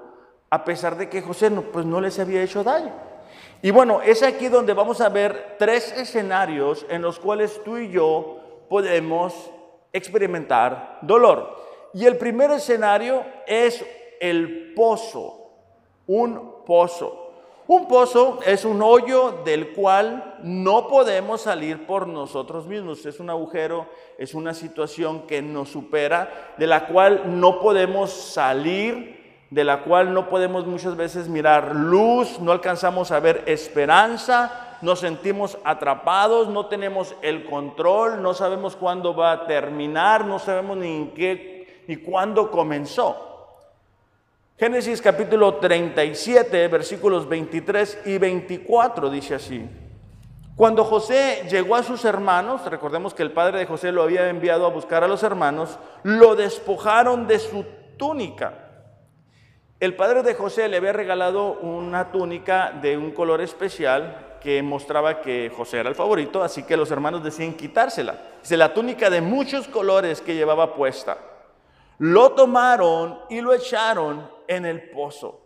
[0.49, 2.91] a pesar de que José no, pues no les había hecho daño.
[3.61, 7.89] Y bueno, es aquí donde vamos a ver tres escenarios en los cuales tú y
[7.89, 9.49] yo podemos
[9.93, 11.55] experimentar dolor.
[11.93, 13.85] Y el primer escenario es
[14.19, 15.53] el pozo,
[16.05, 17.22] un pozo.
[17.65, 23.05] Un pozo es un hoyo del cual no podemos salir por nosotros mismos.
[23.05, 29.45] Es un agujero, es una situación que nos supera, de la cual no podemos salir,
[29.49, 34.99] de la cual no podemos muchas veces mirar luz, no alcanzamos a ver esperanza, nos
[34.99, 40.93] sentimos atrapados, no tenemos el control, no sabemos cuándo va a terminar, no sabemos ni
[40.93, 43.32] en qué ni cuándo comenzó.
[44.55, 49.67] Génesis capítulo 37, versículos 23 y 24 dice así.
[50.55, 54.67] Cuando José llegó a sus hermanos, recordemos que el padre de José lo había enviado
[54.67, 57.65] a buscar a los hermanos, lo despojaron de su
[57.97, 58.53] túnica.
[59.79, 65.21] El padre de José le había regalado una túnica de un color especial que mostraba
[65.21, 68.17] que José era el favorito, así que los hermanos decían quitársela.
[68.43, 71.17] Dice, la túnica de muchos colores que llevaba puesta.
[71.97, 75.41] Lo tomaron y lo echaron en el pozo.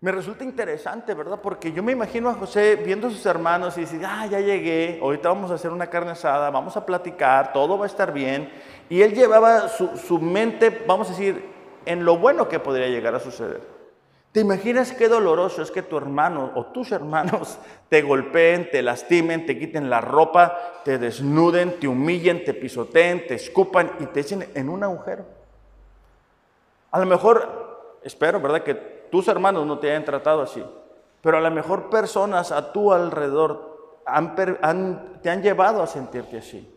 [0.00, 1.40] Me resulta interesante, ¿verdad?
[1.42, 4.98] Porque yo me imagino a José viendo a sus hermanos y dice, ah, ya llegué,
[5.00, 8.52] ahorita vamos a hacer una carne asada, vamos a platicar, todo va a estar bien.
[8.90, 11.42] Y él llevaba su, su mente, vamos a decir,
[11.86, 13.62] en lo bueno que podría llegar a suceder.
[14.34, 17.56] ¿Te imaginas qué doloroso es que tu hermano o tus hermanos
[17.88, 23.34] te golpeen, te lastimen, te quiten la ropa, te desnuden, te humillen, te pisoteen, te
[23.36, 25.24] escupan y te echen en un agujero?
[26.94, 28.62] A lo mejor, espero, ¿verdad?
[28.62, 28.74] Que
[29.10, 30.64] tus hermanos no te hayan tratado así,
[31.20, 33.98] pero a lo mejor personas a tu alrededor
[35.20, 36.72] te han llevado a sentirte así.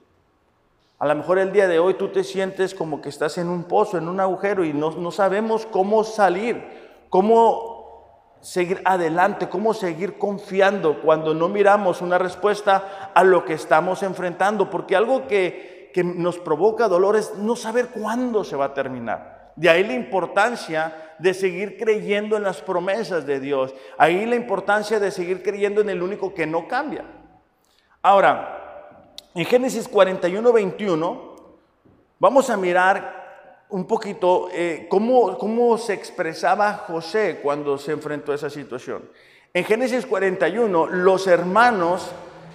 [0.98, 3.66] A lo mejor el día de hoy tú te sientes como que estás en un
[3.66, 6.64] pozo, en un agujero y no, no sabemos cómo salir,
[7.12, 14.02] cómo seguir adelante, cómo seguir confiando cuando no miramos una respuesta a lo que estamos
[14.02, 18.74] enfrentando, porque algo que, que nos provoca dolor es no saber cuándo se va a
[18.74, 19.37] terminar.
[19.58, 23.74] De ahí la importancia de seguir creyendo en las promesas de Dios.
[23.98, 27.06] Ahí la importancia de seguir creyendo en el único que no cambia.
[28.04, 31.36] Ahora, en Génesis 41, 21,
[32.20, 38.36] vamos a mirar un poquito eh, cómo, cómo se expresaba José cuando se enfrentó a
[38.36, 39.10] esa situación.
[39.56, 42.12] En Génesis 41, los hermanos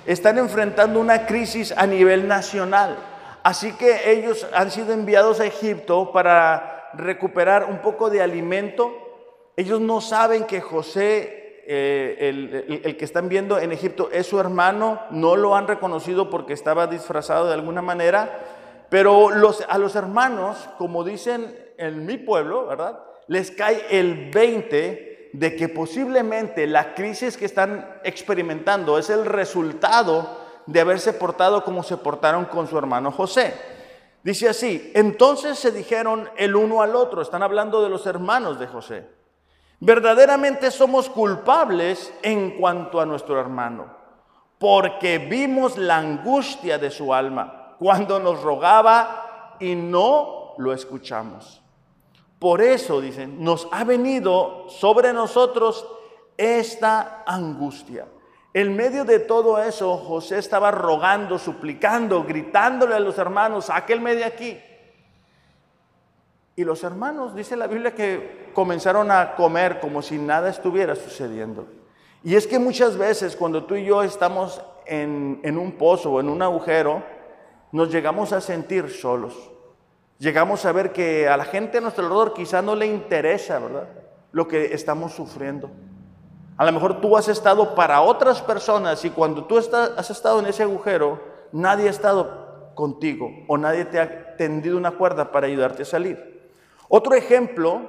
[0.06, 2.96] están enfrentando una crisis a nivel nacional.
[3.42, 8.92] Así que ellos han sido enviados a Egipto para recuperar un poco de alimento.
[9.56, 15.00] Ellos no saben que José, eh, el, que están viendo en Egipto, es su hermano,
[15.10, 19.30] no lo han reconocido porque estaba disfrazado de alguna manera, pero
[19.68, 23.00] a los hermanos, como dicen en mi pueblo, ¿verdad?
[23.26, 30.42] Les cae el 20 de que posiblemente la crisis que están experimentando es el resultado
[30.66, 33.54] de haberse portado como se portaron con su hermano José.
[34.22, 38.68] Dice así, entonces se dijeron el uno al otro, están hablando de los hermanos de
[38.68, 39.08] José,
[39.80, 43.86] verdaderamente somos culpables en cuanto a nuestro hermano,
[44.58, 51.60] porque vimos la angustia de su alma cuando nos rogaba y no lo escuchamos.
[52.38, 55.86] Por eso, dicen, nos ha venido sobre nosotros
[56.36, 58.06] esta angustia.
[58.54, 64.24] En medio de todo eso, José estaba rogando, suplicando, gritándole a los hermanos, sáquenme de
[64.24, 64.60] aquí.
[66.54, 71.66] Y los hermanos, dice la Biblia, que comenzaron a comer como si nada estuviera sucediendo.
[72.22, 76.20] Y es que muchas veces cuando tú y yo estamos en, en un pozo o
[76.20, 77.02] en un agujero,
[77.72, 79.50] nos llegamos a sentir solos.
[80.18, 83.88] Llegamos a ver que a la gente a nuestro alrededor quizá no le interesa, ¿verdad?
[84.30, 85.70] Lo que estamos sufriendo.
[86.56, 90.46] A lo mejor tú has estado para otras personas y cuando tú has estado en
[90.46, 91.20] ese agujero,
[91.52, 96.50] nadie ha estado contigo o nadie te ha tendido una cuerda para ayudarte a salir.
[96.88, 97.82] Otro ejemplo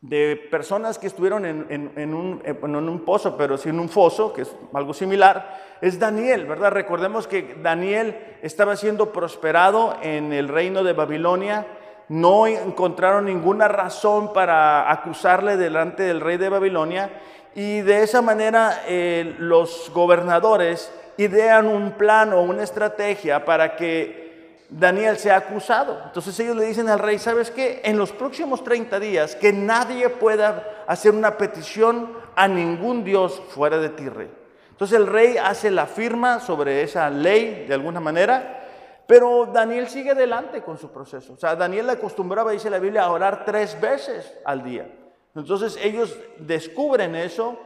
[0.00, 4.56] de personas que estuvieron en, un, en, un, pozo, pero sin un foso, que es
[4.72, 6.70] algo similar, es Daniel, ¿verdad?
[6.70, 11.66] Recordemos que Daniel estaba siendo prosperado en el reino de Babilonia,
[12.08, 17.10] no encontraron ninguna razón para acusarle delante del rey de Babilonia
[17.54, 24.26] y de esa manera eh, los gobernadores idean un plan o una estrategia para que
[24.68, 26.00] Daniel sea acusado.
[26.04, 27.80] Entonces ellos le dicen al rey, ¿sabes qué?
[27.84, 33.78] En los próximos 30 días que nadie pueda hacer una petición a ningún dios fuera
[33.78, 34.30] de ti, rey.
[34.70, 38.65] Entonces el rey hace la firma sobre esa ley de alguna manera
[39.06, 41.34] pero Daniel sigue adelante con su proceso.
[41.34, 44.90] O sea, Daniel le acostumbraba, dice la Biblia, a orar tres veces al día.
[45.34, 47.58] Entonces ellos descubren eso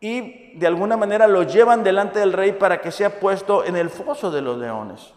[0.00, 3.90] y de alguna manera lo llevan delante del rey para que sea puesto en el
[3.90, 5.12] foso de los leones.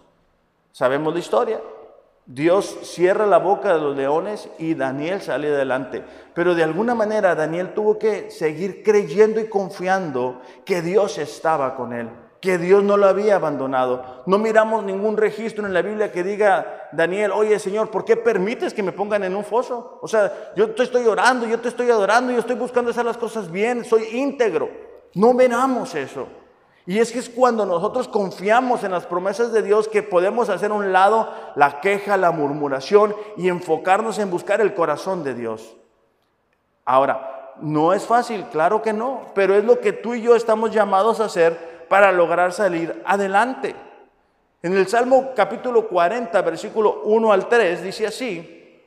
[0.71, 1.61] Sabemos la historia.
[2.25, 6.03] Dios cierra la boca de los leones y Daniel sale adelante.
[6.33, 11.93] Pero de alguna manera Daniel tuvo que seguir creyendo y confiando que Dios estaba con
[11.93, 12.09] él,
[12.41, 14.23] que Dios no lo había abandonado.
[14.25, 18.73] No miramos ningún registro en la Biblia que diga, Daniel, oye Señor, ¿por qué permites
[18.73, 19.99] que me pongan en un foso?
[20.01, 23.17] O sea, yo te estoy orando, yo te estoy adorando, yo estoy buscando hacer las
[23.17, 24.69] cosas bien, soy íntegro.
[25.13, 26.27] No miramos eso.
[26.87, 30.71] Y es que es cuando nosotros confiamos en las promesas de Dios que podemos hacer
[30.71, 35.75] a un lado la queja, la murmuración y enfocarnos en buscar el corazón de Dios.
[36.85, 40.71] Ahora, no es fácil, claro que no, pero es lo que tú y yo estamos
[40.71, 43.75] llamados a hacer para lograr salir adelante.
[44.63, 48.81] En el Salmo capítulo 40, versículo 1 al 3, dice así,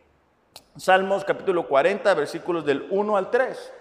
[0.79, 3.73] Salmos capítulo 40, versículos del 1 al 3.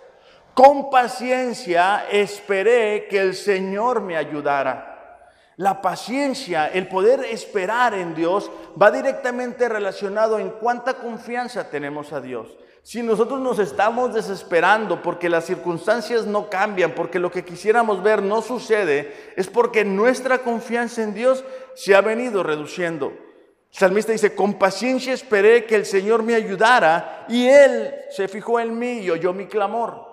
[0.53, 5.29] Con paciencia esperé que el Señor me ayudara.
[5.55, 12.19] La paciencia, el poder esperar en Dios, va directamente relacionado en cuánta confianza tenemos a
[12.19, 12.57] Dios.
[12.83, 18.21] Si nosotros nos estamos desesperando porque las circunstancias no cambian, porque lo que quisiéramos ver
[18.21, 23.13] no sucede, es porque nuestra confianza en Dios se ha venido reduciendo.
[23.69, 28.77] Salmista dice, con paciencia esperé que el Señor me ayudara y Él se fijó en
[28.77, 30.05] mí y oyó mi clamor.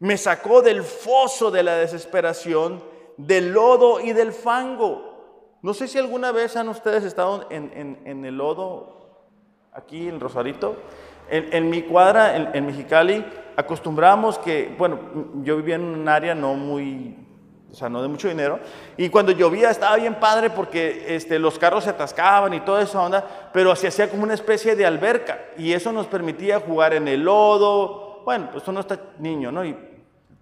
[0.00, 2.82] Me sacó del foso de la desesperación,
[3.16, 5.58] del lodo y del fango.
[5.62, 9.30] No sé si alguna vez han ustedes estado en, el lodo,
[9.72, 10.76] aquí en Rosarito.
[11.28, 13.24] En, mi cuadra, en, Mexicali,
[13.56, 14.98] acostumbramos que, bueno,
[15.42, 17.16] yo vivía en un área no muy,
[17.70, 18.60] o sea, no de mucho dinero,
[18.96, 23.02] y cuando llovía estaba bien padre porque este, los carros se atascaban y toda esa
[23.02, 27.08] onda, pero se hacía como una especie de alberca, y eso nos permitía jugar en
[27.08, 29.64] el lodo, bueno, pues tú no estás niño, ¿no?
[29.64, 29.76] Y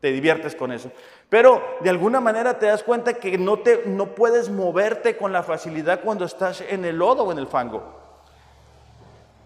[0.01, 0.91] te diviertes con eso.
[1.31, 5.43] Pero de alguna manera te das cuenta que no, te, no puedes moverte con la
[5.43, 8.04] facilidad cuando estás en el lodo o en el fango.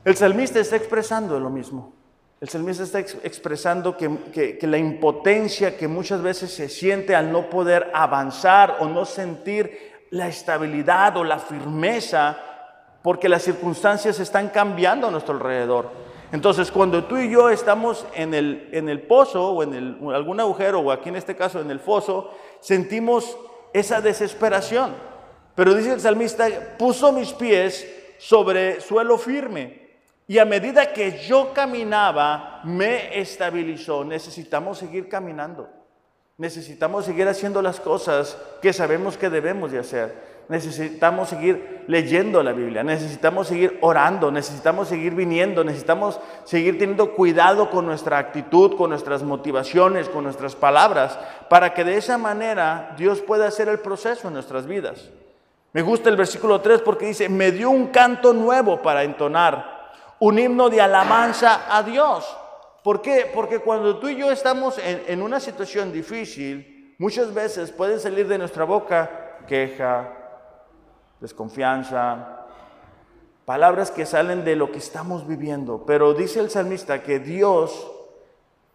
[0.08, 1.92] El salmista está expresando lo mismo.
[2.40, 7.90] El salmista está expresando que, la impotencia que muchas veces se siente al no poder
[7.92, 12.38] avanzar o no sentir la estabilidad o la firmeza
[13.02, 15.90] porque las circunstancias están cambiando a nuestro alrededor.
[16.32, 19.74] Entonces, cuando tú y yo estamos en el, en el pozo o en
[20.14, 23.36] algún agujero, o aquí en este caso en el foso, sentimos
[23.74, 24.94] esa desesperación.
[25.54, 29.77] Pero dice el salmista, puso mis pies sobre suelo firme
[30.28, 34.04] y a medida que yo caminaba, me estabilizó.
[34.04, 35.68] Necesitamos seguir caminando.
[36.36, 42.52] Necesitamos seguir haciendo las cosas que sabemos que debemos de hacer necesitamos seguir leyendo la
[42.52, 48.90] Biblia, necesitamos seguir orando, necesitamos seguir viniendo, necesitamos seguir teniendo cuidado con nuestra actitud, con
[48.90, 51.18] nuestras motivaciones, con nuestras palabras,
[51.50, 55.10] para que de esa manera Dios pueda hacer el proceso en nuestras vidas.
[55.74, 59.77] Me gusta el versículo 3 porque dice, me dio un canto nuevo para entonar,
[60.20, 62.36] un himno de alabanza a Dios.
[62.82, 63.30] ¿Por qué?
[63.32, 68.38] Porque cuando tú y yo estamos en, una situación difícil, muchas veces puede salir de
[68.38, 70.12] nuestra boca queja,
[71.20, 72.46] desconfianza,
[73.44, 75.84] palabras que salen de lo que estamos viviendo.
[75.86, 77.90] Pero dice el salmista que Dios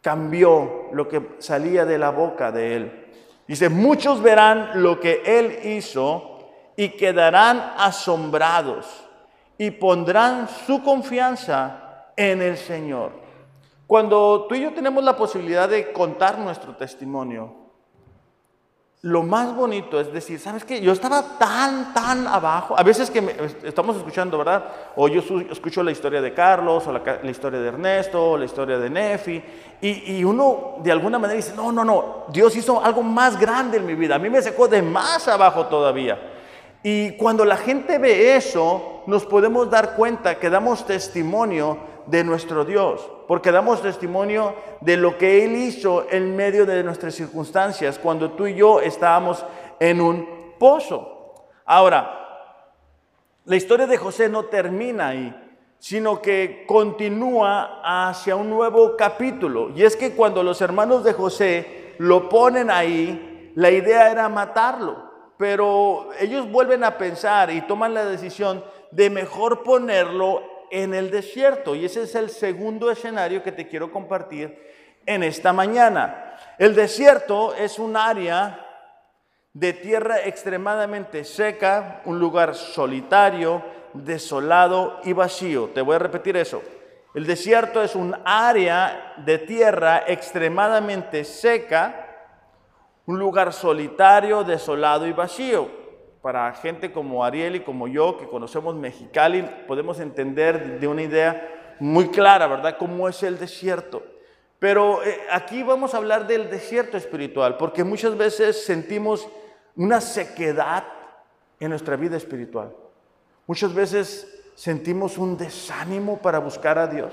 [0.02, 3.06] cambió lo que salía de la boca de él.
[3.48, 6.40] Dice, muchos verán lo que él hizo
[6.76, 9.04] y quedarán asombrados
[9.58, 13.12] y pondrán su confianza en el Señor.
[13.88, 17.64] Cuando tú y yo tenemos la posibilidad de contar nuestro testimonio,
[19.04, 20.80] lo más bonito es decir, ¿sabes qué?
[20.80, 22.74] Yo estaba tan, tan abajo.
[22.78, 24.64] A veces que estamos escuchando, ¿verdad?
[24.96, 28.80] O yo escucho la historia de Carlos, o la, historia de Ernesto, o la historia
[28.80, 29.44] de Nefi,
[29.82, 33.78] y, y, uno de alguna manera dice, no, no, no, Dios hizo algo más grande
[33.78, 34.16] en mi vida.
[34.16, 36.33] A mí me sacó de más abajo todavía.
[36.84, 42.66] Y cuando la gente ve eso, nos podemos dar cuenta que damos testimonio de nuestro
[42.66, 48.32] Dios, porque damos testimonio de lo que Él hizo en medio de nuestras circunstancias, cuando
[48.32, 49.46] tú y yo estábamos
[49.80, 51.46] en un pozo.
[51.66, 52.20] Ahora,
[53.46, 55.34] la historia de José no termina ahí,
[55.80, 59.70] sino que continúa hacia un nuevo capítulo.
[59.76, 65.13] Y es que cuando los hermanos de José lo ponen ahí, la idea era matarlo,
[65.38, 71.76] pero ellos vuelven a pensar y toman la decisión de mejor ponerlo en el desierto.
[71.76, 74.58] Y ese es el segundo escenario que te quiero compartir
[75.06, 76.36] en esta mañana.
[76.58, 78.60] El desierto es un área
[79.54, 83.62] de tierra extremadamente seca, un lugar solitario,
[83.94, 85.70] desolado y vacío.
[85.74, 86.62] Te voy a repetir eso.
[87.14, 92.03] El desierto es un área de tierra extremadamente seca,
[93.06, 95.68] un lugar solitario, desolado y vacío.
[96.22, 101.76] Para gente como Ariel y como yo, que conocemos Mexicali, podemos entender de una idea
[101.80, 104.04] muy clara, ¿verdad?, cómo es el desierto.
[104.60, 109.28] Pero eh, aquí vamos a hablar del desierto espiritual, porque muchas veces sentimos
[109.76, 110.86] una sequedad
[111.60, 112.74] en nuestra vida espiritual.
[113.46, 117.12] Muchas veces sentimos un desánimo para buscar a Dios,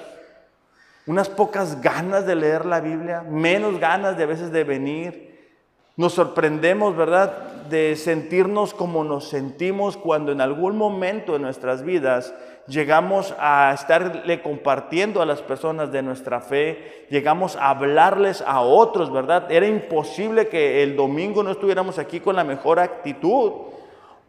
[1.07, 5.30] unas pocas ganas de leer la Biblia, menos ganas de a veces de venir.
[5.97, 7.32] Nos sorprendemos, ¿verdad?,
[7.68, 12.34] de sentirnos como nos sentimos cuando en algún momento de nuestras vidas
[12.66, 19.12] llegamos a estarle compartiendo a las personas de nuestra fe, llegamos a hablarles a otros,
[19.12, 19.51] ¿verdad?
[19.53, 23.53] Era imposible que el domingo no estuviéramos aquí con la mejor actitud.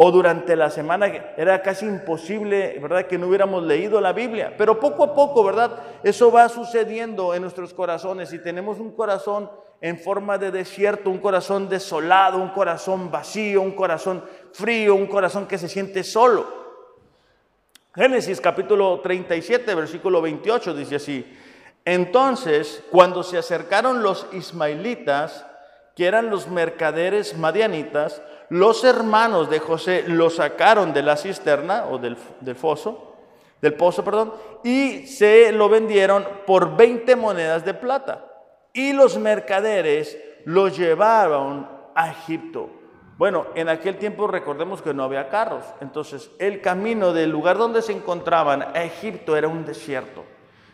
[0.03, 1.05] O durante la semana
[1.37, 4.55] era casi imposible, ¿verdad?, que no hubiéramos leído la Biblia.
[4.57, 5.71] Pero poco a poco, ¿verdad?,
[6.03, 9.51] eso va sucediendo en nuestros corazones y tenemos un corazón
[9.81, 14.23] en forma de desierto, un corazón desolado, un corazón vacío, un corazón
[14.53, 16.61] frío, un corazón que se siente solo.
[17.95, 21.37] Génesis capítulo 37, versículo 28 dice así,
[21.83, 25.47] entonces cuando se acercaron los ismaelitas,
[25.95, 31.97] que eran los mercaderes madianitas, los hermanos de José lo sacaron de la cisterna o
[31.97, 33.15] del, del foso,
[33.61, 38.30] del pozo, perdón, y se lo vendieron por 20 monedas de plata.
[38.73, 42.69] Y los mercaderes lo llevaron a Egipto.
[43.17, 47.81] Bueno, en aquel tiempo recordemos que no había carros, entonces el camino del lugar donde
[47.81, 50.23] se encontraban a Egipto era un desierto.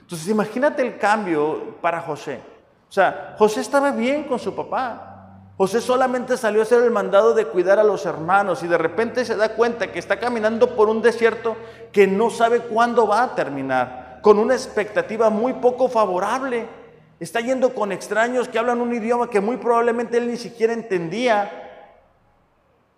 [0.02, 2.40] Entonces imagínate el cambio para José.
[2.88, 5.18] O sea, José estaba bien con su papá,
[5.58, 9.26] José solamente salió a hacer el mandado de cuidar a los hermanos y de repente
[9.26, 11.58] se da cuenta que está caminando por un desierto
[11.92, 16.68] que no sabe cuándo va a terminar, con una expectativa muy poco favorable.
[17.20, 21.64] Está yendo con extraños que hablan un idioma que muy probablemente él ni siquiera entendía.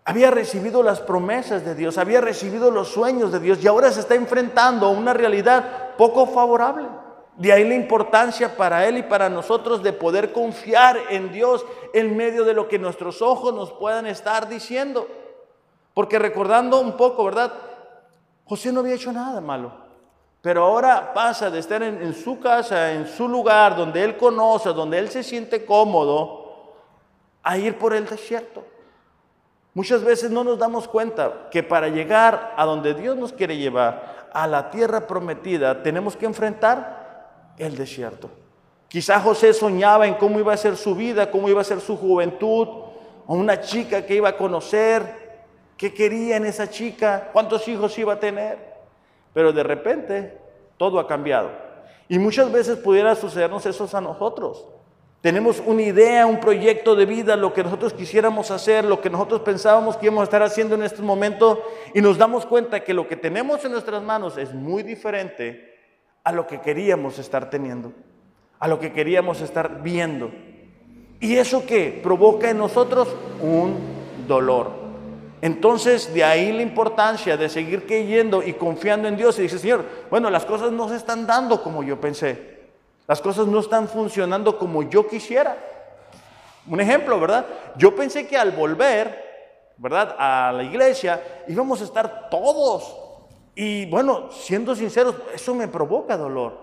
[0.04, 4.02] Había recibido las promesas de Dios, había recibido los sueños de Dios y ahora se
[4.02, 6.88] está enfrentando a una realidad poco favorable.
[7.38, 12.18] De ahí la importancia para Él y para nosotros de poder confiar en Dios en
[12.18, 15.08] medio de lo que nuestros ojos nos puedan estar diciendo.
[15.94, 17.54] Porque recordando un poco, ¿verdad?
[18.44, 19.89] José no había hecho nada malo.
[20.42, 24.98] Pero ahora pasa de estar en, su casa, en su lugar, donde Él conoce, donde
[24.98, 26.76] Él se siente cómodo,
[27.44, 28.64] a ir por el desierto.
[29.74, 34.30] Muchas veces no nos damos cuenta que para llegar a donde Dios nos quiere llevar,
[34.32, 38.30] a la tierra prometida, tenemos que enfrentar el desierto.
[38.88, 41.98] Quizá José soñaba en cómo iba a ser su vida, cómo iba a ser su
[41.98, 42.68] juventud,
[43.28, 45.44] o una chica que iba a conocer,
[45.78, 48.69] qué quería en esa chica, cuántos hijos iba a tener.
[49.40, 50.38] Pero de repente
[50.76, 51.50] todo ha cambiado.
[52.10, 54.68] Y muchas veces pudiera sucedernos eso a nosotros.
[55.22, 59.40] Tenemos una idea, un proyecto de vida, lo que nosotros quisiéramos hacer, lo que nosotros
[59.40, 61.64] pensábamos que íbamos a estar haciendo en este momento,
[61.94, 65.74] y nos damos cuenta que lo que tenemos en nuestras manos es muy diferente
[66.26, 67.94] a lo que queríamos estar teniendo,
[68.60, 70.32] a lo que queríamos estar viendo.
[71.22, 71.98] ¿Y eso qué?
[72.04, 73.08] Provoca en nosotros
[73.42, 73.78] un
[74.28, 74.89] dolor.
[75.42, 79.40] Entonces, de ahí la importancia de seguir creyendo y confiando en Dios.
[79.40, 82.60] Y dice, Señor, bueno, las cosas no se están dando como yo pensé.
[83.08, 85.58] Las cosas no están funcionando como yo quisiera.
[86.68, 87.46] Un ejemplo, ¿verdad?
[87.78, 90.16] Yo pensé que al volver, ¿verdad?
[90.20, 92.96] A la iglesia íbamos a estar todos
[93.62, 96.58] y bueno, siendo sinceros, eso me provoca dolor,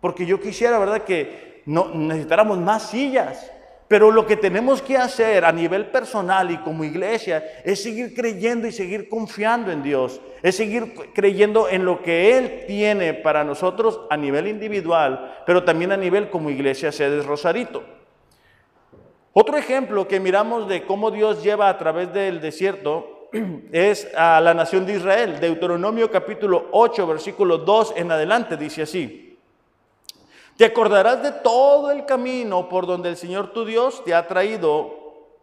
[0.00, 3.48] porque yo quisiera, ¿verdad?, que no, necesitáramos más sillas.
[3.90, 8.68] Pero lo que tenemos que hacer a nivel personal y como iglesia es seguir creyendo
[8.68, 14.02] y seguir confiando en Dios, es seguir creyendo en lo que Él tiene para nosotros
[14.08, 17.82] a nivel individual, pero también a nivel como iglesia Sedes Rosarito.
[19.32, 23.28] Otro ejemplo que miramos de cómo Dios lleva a través del desierto
[23.72, 25.40] es a la nación de Israel.
[25.40, 29.29] Deuteronomio capítulo 8, versículo 2 en adelante dice así.
[30.60, 34.90] Te acordarás de todo el camino por donde el Señor tu Dios te ha traído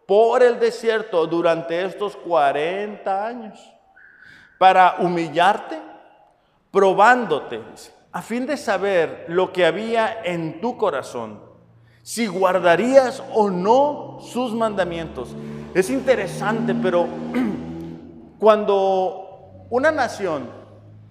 [0.06, 3.58] por el desierto durante estos 40 años
[4.58, 5.76] para humillarte,
[6.70, 7.60] probándote,
[8.12, 11.40] a fin de saber lo que había en tu corazón,
[12.04, 15.30] si guardarías o no sus mandamientos.
[15.74, 17.08] Es interesante, pero
[18.38, 20.48] Cuando una nación,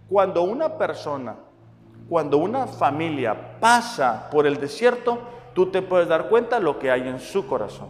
[0.07, 1.35] cuando una persona,
[2.09, 5.19] cuando una familia pasa por el desierto,
[5.53, 7.89] tú te puedes dar cuenta lo que hay en su corazón.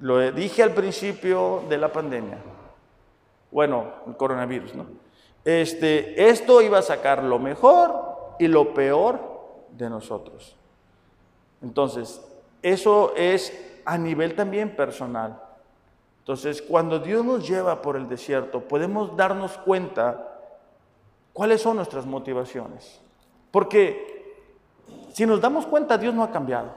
[0.00, 2.38] Lo dije al principio de la pandemia.
[3.50, 4.86] Bueno, el coronavirus, ¿no?
[5.44, 9.20] Este, esto iba a sacar lo mejor y lo peor
[9.70, 10.56] de nosotros.
[11.62, 12.20] Entonces,
[12.62, 15.40] eso es a nivel también personal.
[16.20, 20.33] Entonces, cuando Dios nos lleva por el desierto, podemos darnos cuenta
[21.34, 23.02] cuáles son nuestras motivaciones.
[23.50, 24.24] Porque
[25.12, 26.72] si nos damos cuenta, Dios no ha cambiado.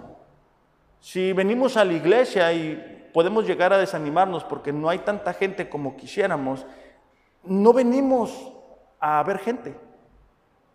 [1.00, 5.70] Si venimos a la iglesia y podemos llegar a desanimarnos porque no hay tanta gente
[5.70, 6.66] como quisiéramos,
[7.44, 8.52] no venimos
[9.00, 9.80] a ver gente,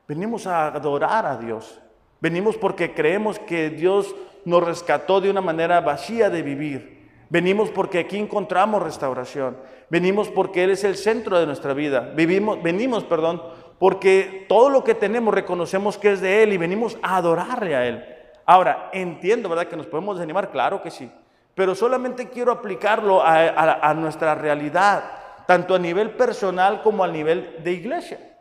[0.09, 1.79] venimos a adorar a Dios.
[2.21, 4.15] Venimos porque creemos que Dios
[4.45, 7.11] nos rescató de una manera vacía de vivir.
[7.31, 9.57] Venimos porque aquí encontramos restauración.
[9.91, 12.13] Venimos porque Él es el centro de nuestra vida.
[12.15, 13.43] Vivimos, venimos, perdón,
[13.83, 17.85] porque todo lo que tenemos reconocemos que es de Él y venimos a adorarle a
[17.85, 18.05] Él.
[18.47, 19.67] Ahora, entiendo, ¿verdad?
[19.67, 21.11] Que nos podemos desanimar, claro que sí,
[21.53, 25.03] pero solamente quiero aplicarlo a, nuestra realidad,
[25.49, 28.39] tanto a nivel personal como a nivel de iglesia.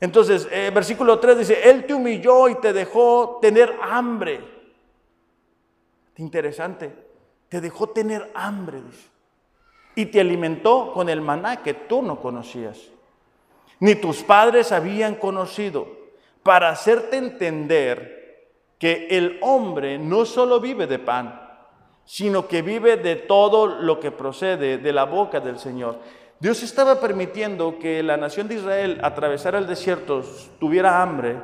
[0.00, 4.40] Entonces, eh, versículo 3 dice, Él te humilló y te dejó tener hambre.
[6.16, 6.90] Interesante,
[7.50, 9.10] te dejó tener hambre, dice.
[9.94, 12.93] Y te alimentó con el maná que tú no conocías,
[13.80, 15.86] ni tus padres habían conocido,
[16.42, 18.14] para hacerte entender
[18.78, 21.40] que el hombre no solo vive de pan,
[22.04, 25.98] sino que vive de todo lo que procede de la boca del Señor.
[26.38, 30.22] Dios estaba permitiendo que la nación de Israel atravesara el desierto,
[30.60, 31.36] tuviera hambre,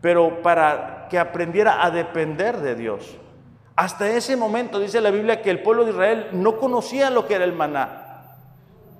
[0.00, 3.16] pero para que aprendiera a depender de Dios.
[3.74, 7.34] Hasta ese momento dice la Biblia que el pueblo de Israel no conocía lo que
[7.34, 8.07] era el maná.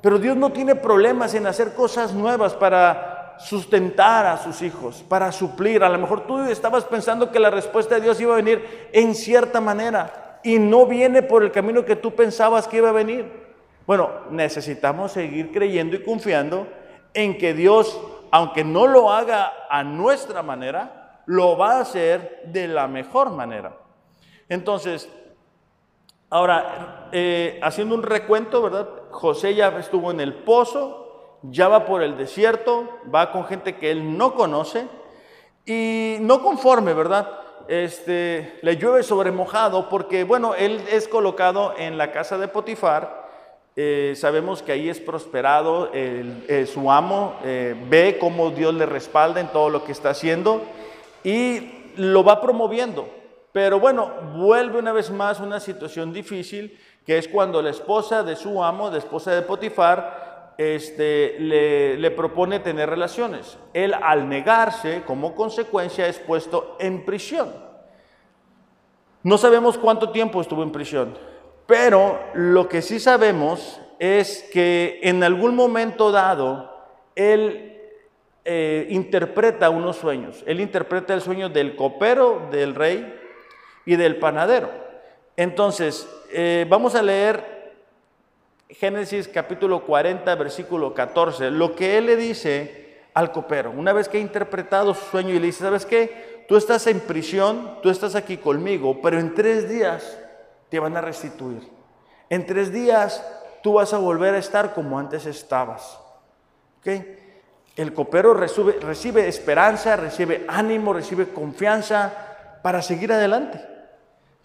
[0.00, 5.32] Pero Dios no tiene problemas en hacer cosas nuevas para sustentar a sus hijos, para
[5.32, 5.82] suplir.
[5.82, 9.14] A lo mejor tú estabas pensando que la respuesta de Dios iba a venir en
[9.14, 13.48] cierta manera y no viene por el camino que tú pensabas que iba a venir.
[13.86, 16.68] Bueno, necesitamos seguir creyendo y confiando
[17.14, 22.68] en que Dios, aunque no lo haga a nuestra manera, lo va a hacer de
[22.68, 23.76] la mejor manera.
[24.48, 25.08] Entonces,
[26.30, 28.88] ahora, eh, haciendo un recuento, ¿verdad?
[29.10, 33.90] José ya estuvo en el pozo, ya va por el desierto, va con gente que
[33.90, 34.86] él no conoce
[35.64, 37.40] y no conforme, ¿verdad?
[37.68, 43.28] Este, le llueve sobre mojado porque, bueno, él es colocado en la casa de Potifar
[43.80, 49.40] eh, sabemos que ahí es prosperado, eh, su amo eh, ve cómo Dios le respalda
[49.40, 50.62] en todo lo que está haciendo
[51.22, 53.08] y lo va promoviendo.
[53.52, 56.76] Pero bueno, vuelve una vez más una situación difícil,
[57.08, 62.60] que es cuando la esposa de su amo, la esposa de Potifar, este, le, propone
[62.60, 63.56] tener relaciones.
[63.72, 67.50] Él al negarse, como consecuencia, es puesto en prisión.
[69.22, 71.16] No sabemos cuánto tiempo estuvo en prisión.
[71.66, 76.70] Pero lo que sí sabemos es que en algún momento dado
[77.14, 77.80] él
[78.44, 80.44] eh, interpreta unos sueños.
[80.46, 83.18] Él interpreta el sueño del copero, del rey
[83.86, 84.68] y del panadero.
[85.38, 87.58] Entonces, eh, vamos a leer
[88.70, 94.18] Génesis capítulo 40, versículo 14, lo que él le dice al copero, una vez que
[94.18, 96.44] ha interpretado su sueño y le dice, ¿sabes qué?
[96.48, 100.18] Tú estás en prisión, tú estás aquí conmigo, pero en tres días
[100.68, 101.66] te van a restituir.
[102.30, 103.24] En tres días
[103.62, 105.98] tú vas a volver a estar como antes estabas.
[107.76, 112.12] El copero recibe, recibe esperanza, recibe ánimo, recibe confianza
[112.62, 113.77] para seguir adelante.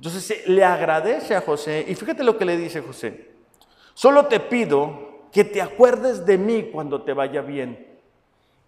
[0.04, 3.32] Entonces le agradece a José y fíjate lo que le dice José.
[3.94, 7.88] Solo te pido que te acuerdes de mí cuando te vaya bien.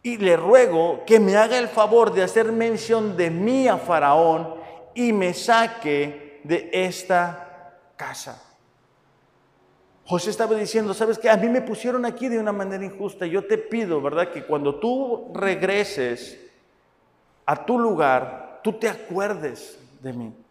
[0.01, 4.55] Y le ruego que me haga el favor de hacer mención de mí a Faraón
[4.93, 8.41] y me saque de esta casa.
[10.05, 11.29] José estaba diciendo, ¿sabes qué?
[11.29, 13.25] A mí me pusieron aquí de una manera injusta.
[13.25, 14.31] Yo te pido, ¿verdad?
[14.31, 16.39] Que cuando tú regreses
[17.45, 20.44] a tu lugar, tú te acuerdes de mí.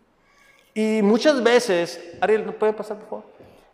[0.74, 3.24] Y muchas veces, Ariel, ¿no puede pasar, por favor?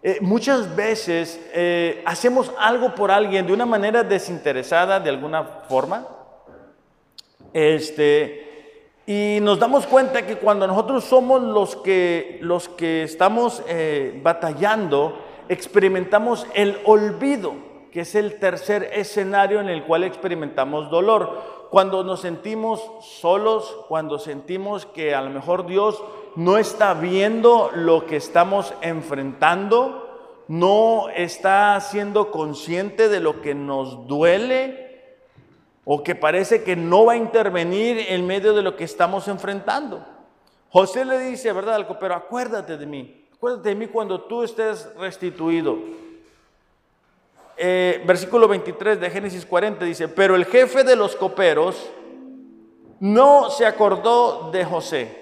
[0.03, 6.07] Eh, muchas veces eh, hacemos algo por alguien de una manera desinteresada, de alguna forma.
[7.55, 14.21] Este, y nos damos cuenta que cuando nosotros somos los que, los que estamos eh,
[14.23, 17.55] batallando, experimentamos el olvido,
[17.93, 21.69] que es el tercer escenario en el cual experimentamos dolor.
[21.71, 26.03] Cuando nos sentimos solos, cuando sentimos que a lo mejor Dios
[26.37, 34.07] no está viendo lo que estamos enfrentando, no está siendo consciente de lo que nos
[34.07, 34.91] duele,
[35.85, 40.05] o que parece que no va a intervenir en medio de lo que estamos enfrentando.
[40.71, 41.75] José le dice, ¿verdad?
[41.75, 45.79] Al copero, acuérdate de mí, acuérdate de mí cuando tú estés restituido.
[47.57, 51.91] Eh, versículo 23 de Génesis 40 dice, pero el jefe de los coperos
[53.01, 55.20] no se acordó de José,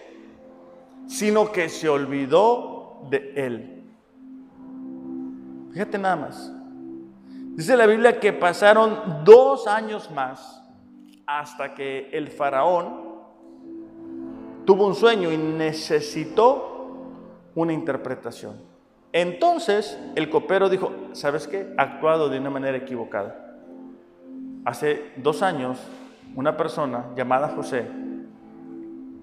[1.09, 3.85] sino que se olvidó de él.
[5.73, 6.53] Fíjate nada más.
[7.57, 10.63] Dice la Biblia que pasaron dos años más
[11.27, 13.09] hasta que el faraón
[14.65, 17.01] tuvo un sueño y necesitó
[17.55, 18.61] una interpretación.
[19.13, 21.75] Entonces el copero dijo, ¿sabes qué?
[21.77, 23.57] Actuado de una manera equivocada.
[24.65, 25.81] Hace dos años
[26.37, 27.89] una persona llamada José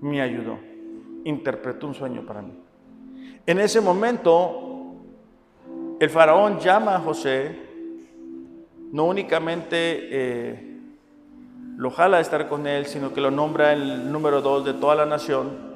[0.02, 0.60] me ayudó,
[1.26, 2.54] interpretó un sueño para mí.
[3.46, 4.66] En ese momento
[6.00, 7.58] el faraón llama a José,
[8.92, 9.76] no únicamente
[10.12, 10.80] eh,
[11.78, 14.96] lo jala a estar con él, sino que lo nombra el número dos de toda
[14.96, 15.76] la nación.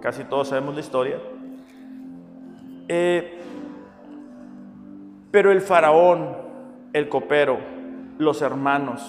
[0.00, 1.18] Casi todos sabemos la historia.
[2.88, 3.38] Eh,
[5.30, 6.36] pero el faraón,
[6.92, 7.58] el copero,
[8.18, 9.02] los hermanos,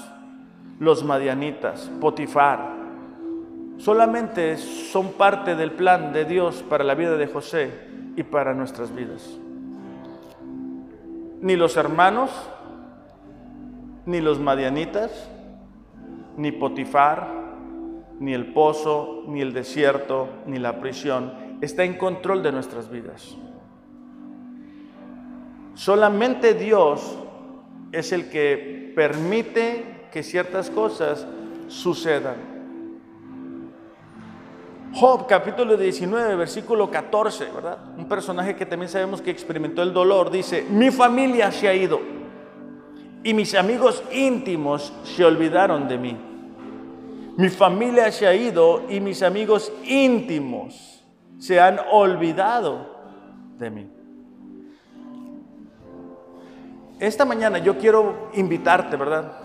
[0.79, 2.76] los madianitas, Potifar,
[3.77, 7.71] solamente son parte del plan de Dios para la vida de José
[8.15, 9.37] y para nuestras vidas.
[11.41, 12.31] Ni los hermanos,
[14.05, 15.29] ni los madianitas,
[16.37, 17.27] ni Potifar,
[18.19, 23.35] ni el pozo, ni el desierto, ni la prisión está en control de nuestras vidas.
[25.75, 27.17] Solamente Dios
[27.91, 31.27] es el que permite que ciertas cosas
[31.67, 32.35] sucedan.
[34.93, 37.77] Job capítulo 19, versículo 14, ¿verdad?
[37.97, 41.99] Un personaje que también sabemos que experimentó el dolor, dice, mi familia se ha ido
[43.23, 46.17] y mis amigos íntimos se olvidaron de mí.
[47.37, 51.05] Mi familia se ha ido y mis amigos íntimos
[51.37, 52.95] se han olvidado
[53.59, 53.91] de mí.
[56.99, 59.41] Esta mañana yo quiero invitarte, ¿verdad?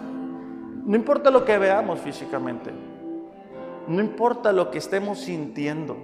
[0.86, 2.70] No importa lo que veamos físicamente,
[3.88, 5.96] no importa lo que estemos sintiendo,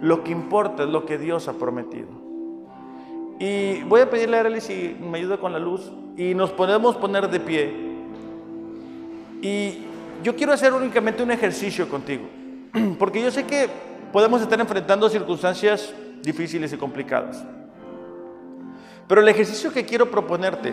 [0.00, 2.08] lo que importa es lo que Dios ha prometido.
[3.38, 6.96] Y voy a pedirle a Arely si me ayuda con la luz y nos podemos
[6.96, 7.72] poner de pie.
[9.40, 9.78] Y
[10.22, 12.24] yo quiero hacer únicamente un ejercicio contigo,
[12.98, 13.68] porque yo sé que
[14.12, 17.42] podemos estar enfrentando circunstancias difíciles y complicadas.
[19.08, 20.72] Pero el ejercicio que quiero proponerte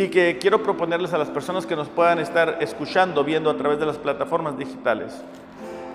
[0.00, 3.78] y que quiero proponerles a las personas que nos puedan estar escuchando, viendo a través
[3.78, 5.12] de las plataformas digitales,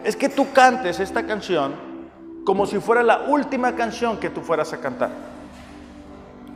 [0.03, 1.73] es que tú cantes esta canción
[2.45, 5.09] como si fuera la última canción que tú fueras a cantar.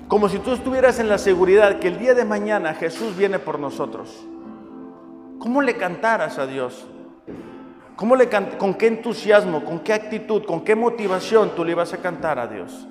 [0.08, 3.58] Como si tú estuvieras en la seguridad que el día de mañana Jesús viene por
[3.58, 4.16] nosotros.
[5.40, 6.86] ¿Cómo le cantaras a Dios?
[7.96, 11.98] ¿Cómo le ¿Con qué entusiasmo, con qué actitud, con qué motivación tú le ibas a
[11.98, 12.88] cantar a Dios?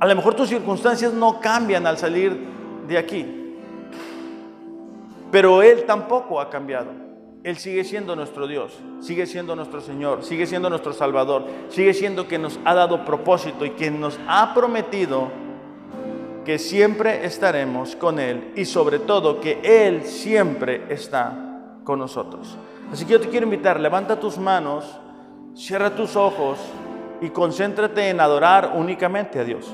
[0.00, 2.57] A lo mejor tus circunstancias no cambian al salir
[2.88, 3.54] de aquí,
[5.30, 7.08] pero Él tampoco ha cambiado.
[7.44, 12.26] Él sigue siendo nuestro Dios, sigue siendo nuestro Señor, sigue siendo nuestro Salvador, sigue siendo
[12.26, 15.30] que nos ha dado propósito y quien nos ha prometido
[16.44, 21.32] que siempre estaremos con Él y sobre todo que Él siempre está
[21.84, 22.56] con nosotros.
[22.92, 24.84] Así que yo te quiero invitar, levanta tus manos,
[25.54, 26.58] cierra tus ojos
[27.20, 29.72] y concéntrate en adorar únicamente a Dios.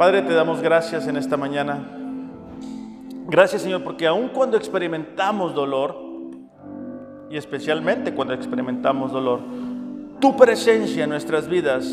[0.00, 1.86] Padre, te damos gracias en esta mañana.
[3.26, 5.94] Gracias Señor, porque aun cuando experimentamos dolor,
[7.28, 9.40] y especialmente cuando experimentamos dolor,
[10.18, 11.84] tu presencia en nuestras vidas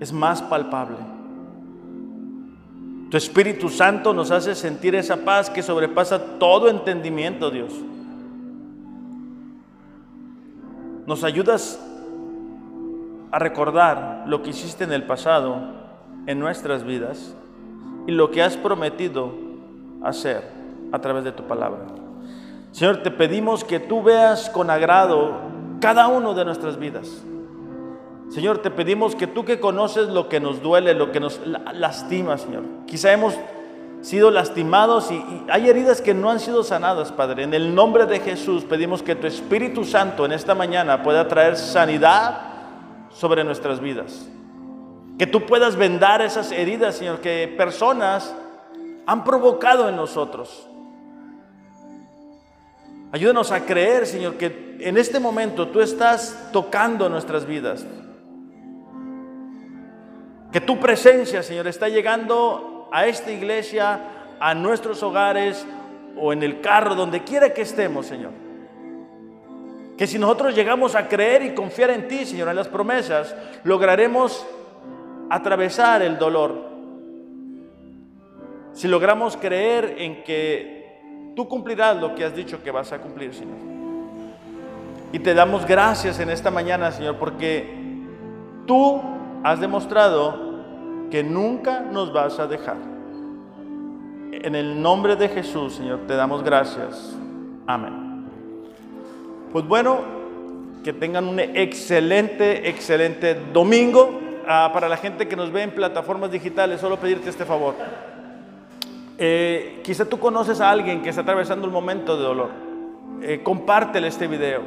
[0.00, 0.96] es más palpable.
[3.08, 7.72] Tu Espíritu Santo nos hace sentir esa paz que sobrepasa todo entendimiento, Dios.
[11.06, 11.80] Nos ayudas
[13.30, 15.85] a recordar lo que hiciste en el pasado
[16.26, 17.34] en nuestras vidas
[18.06, 19.32] y lo que has prometido
[20.02, 20.42] hacer
[20.92, 21.80] a través de tu palabra.
[22.72, 25.34] Señor, te pedimos que tú veas con agrado
[25.80, 27.22] cada uno de nuestras vidas.
[28.28, 32.36] Señor, te pedimos que tú que conoces lo que nos duele, lo que nos lastima,
[32.38, 32.64] Señor.
[32.86, 33.34] Quizá hemos
[34.02, 37.44] sido lastimados y, y, hay heridas que no han sido sanadas, Padre.
[37.44, 41.56] En el nombre de Jesús pedimos que tu Espíritu Santo en esta mañana pueda traer
[41.56, 42.40] sanidad
[43.10, 44.28] sobre nuestras vidas.
[45.18, 48.34] Que tú puedas vendar esas heridas, Señor, que personas
[49.06, 50.68] han provocado en nosotros.
[53.12, 57.86] Ayúdanos a creer, Señor, que en este momento tú estás tocando nuestras vidas.
[60.52, 64.00] Que tu presencia, Señor, está llegando a esta iglesia,
[64.38, 65.64] a nuestros hogares
[66.18, 68.32] o en el carro, donde quiera que estemos, Señor.
[69.96, 74.46] Que si nosotros llegamos a creer y confiar en ti, Señor, en las promesas, lograremos
[75.30, 76.54] atravesar el dolor.
[78.72, 83.32] Si logramos creer en que tú cumplirás lo que has dicho que vas a cumplir,
[83.34, 83.56] Señor.
[85.12, 87.66] Y te damos gracias en esta mañana, Señor, porque
[88.66, 89.00] tú
[89.42, 90.46] has demostrado
[91.10, 92.76] que nunca nos vas a dejar.
[94.32, 97.16] En el nombre de Jesús, Señor, te damos gracias.
[97.66, 98.26] Amén.
[99.52, 100.00] Pues bueno,
[100.84, 104.25] que tengan un excelente, excelente domingo.
[104.46, 107.74] Para la gente que nos ve en plataformas digitales, solo pedirte este favor.
[109.18, 112.50] Eh, quizá tú conoces a alguien que está atravesando un momento de dolor.
[113.22, 114.62] Eh, compártele este video.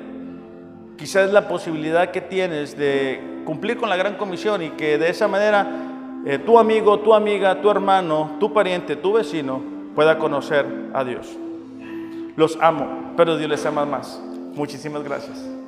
[0.97, 5.09] Quizá es la posibilidad que tienes de cumplir con la gran comisión y que de
[5.09, 5.65] esa manera
[6.25, 9.61] eh, tu amigo, tu amiga, tu hermano, tu pariente, tu vecino
[9.95, 11.38] pueda conocer a Dios.
[12.36, 14.21] Los amo, pero Dios les ama más.
[14.55, 15.59] Muchísimas gracias.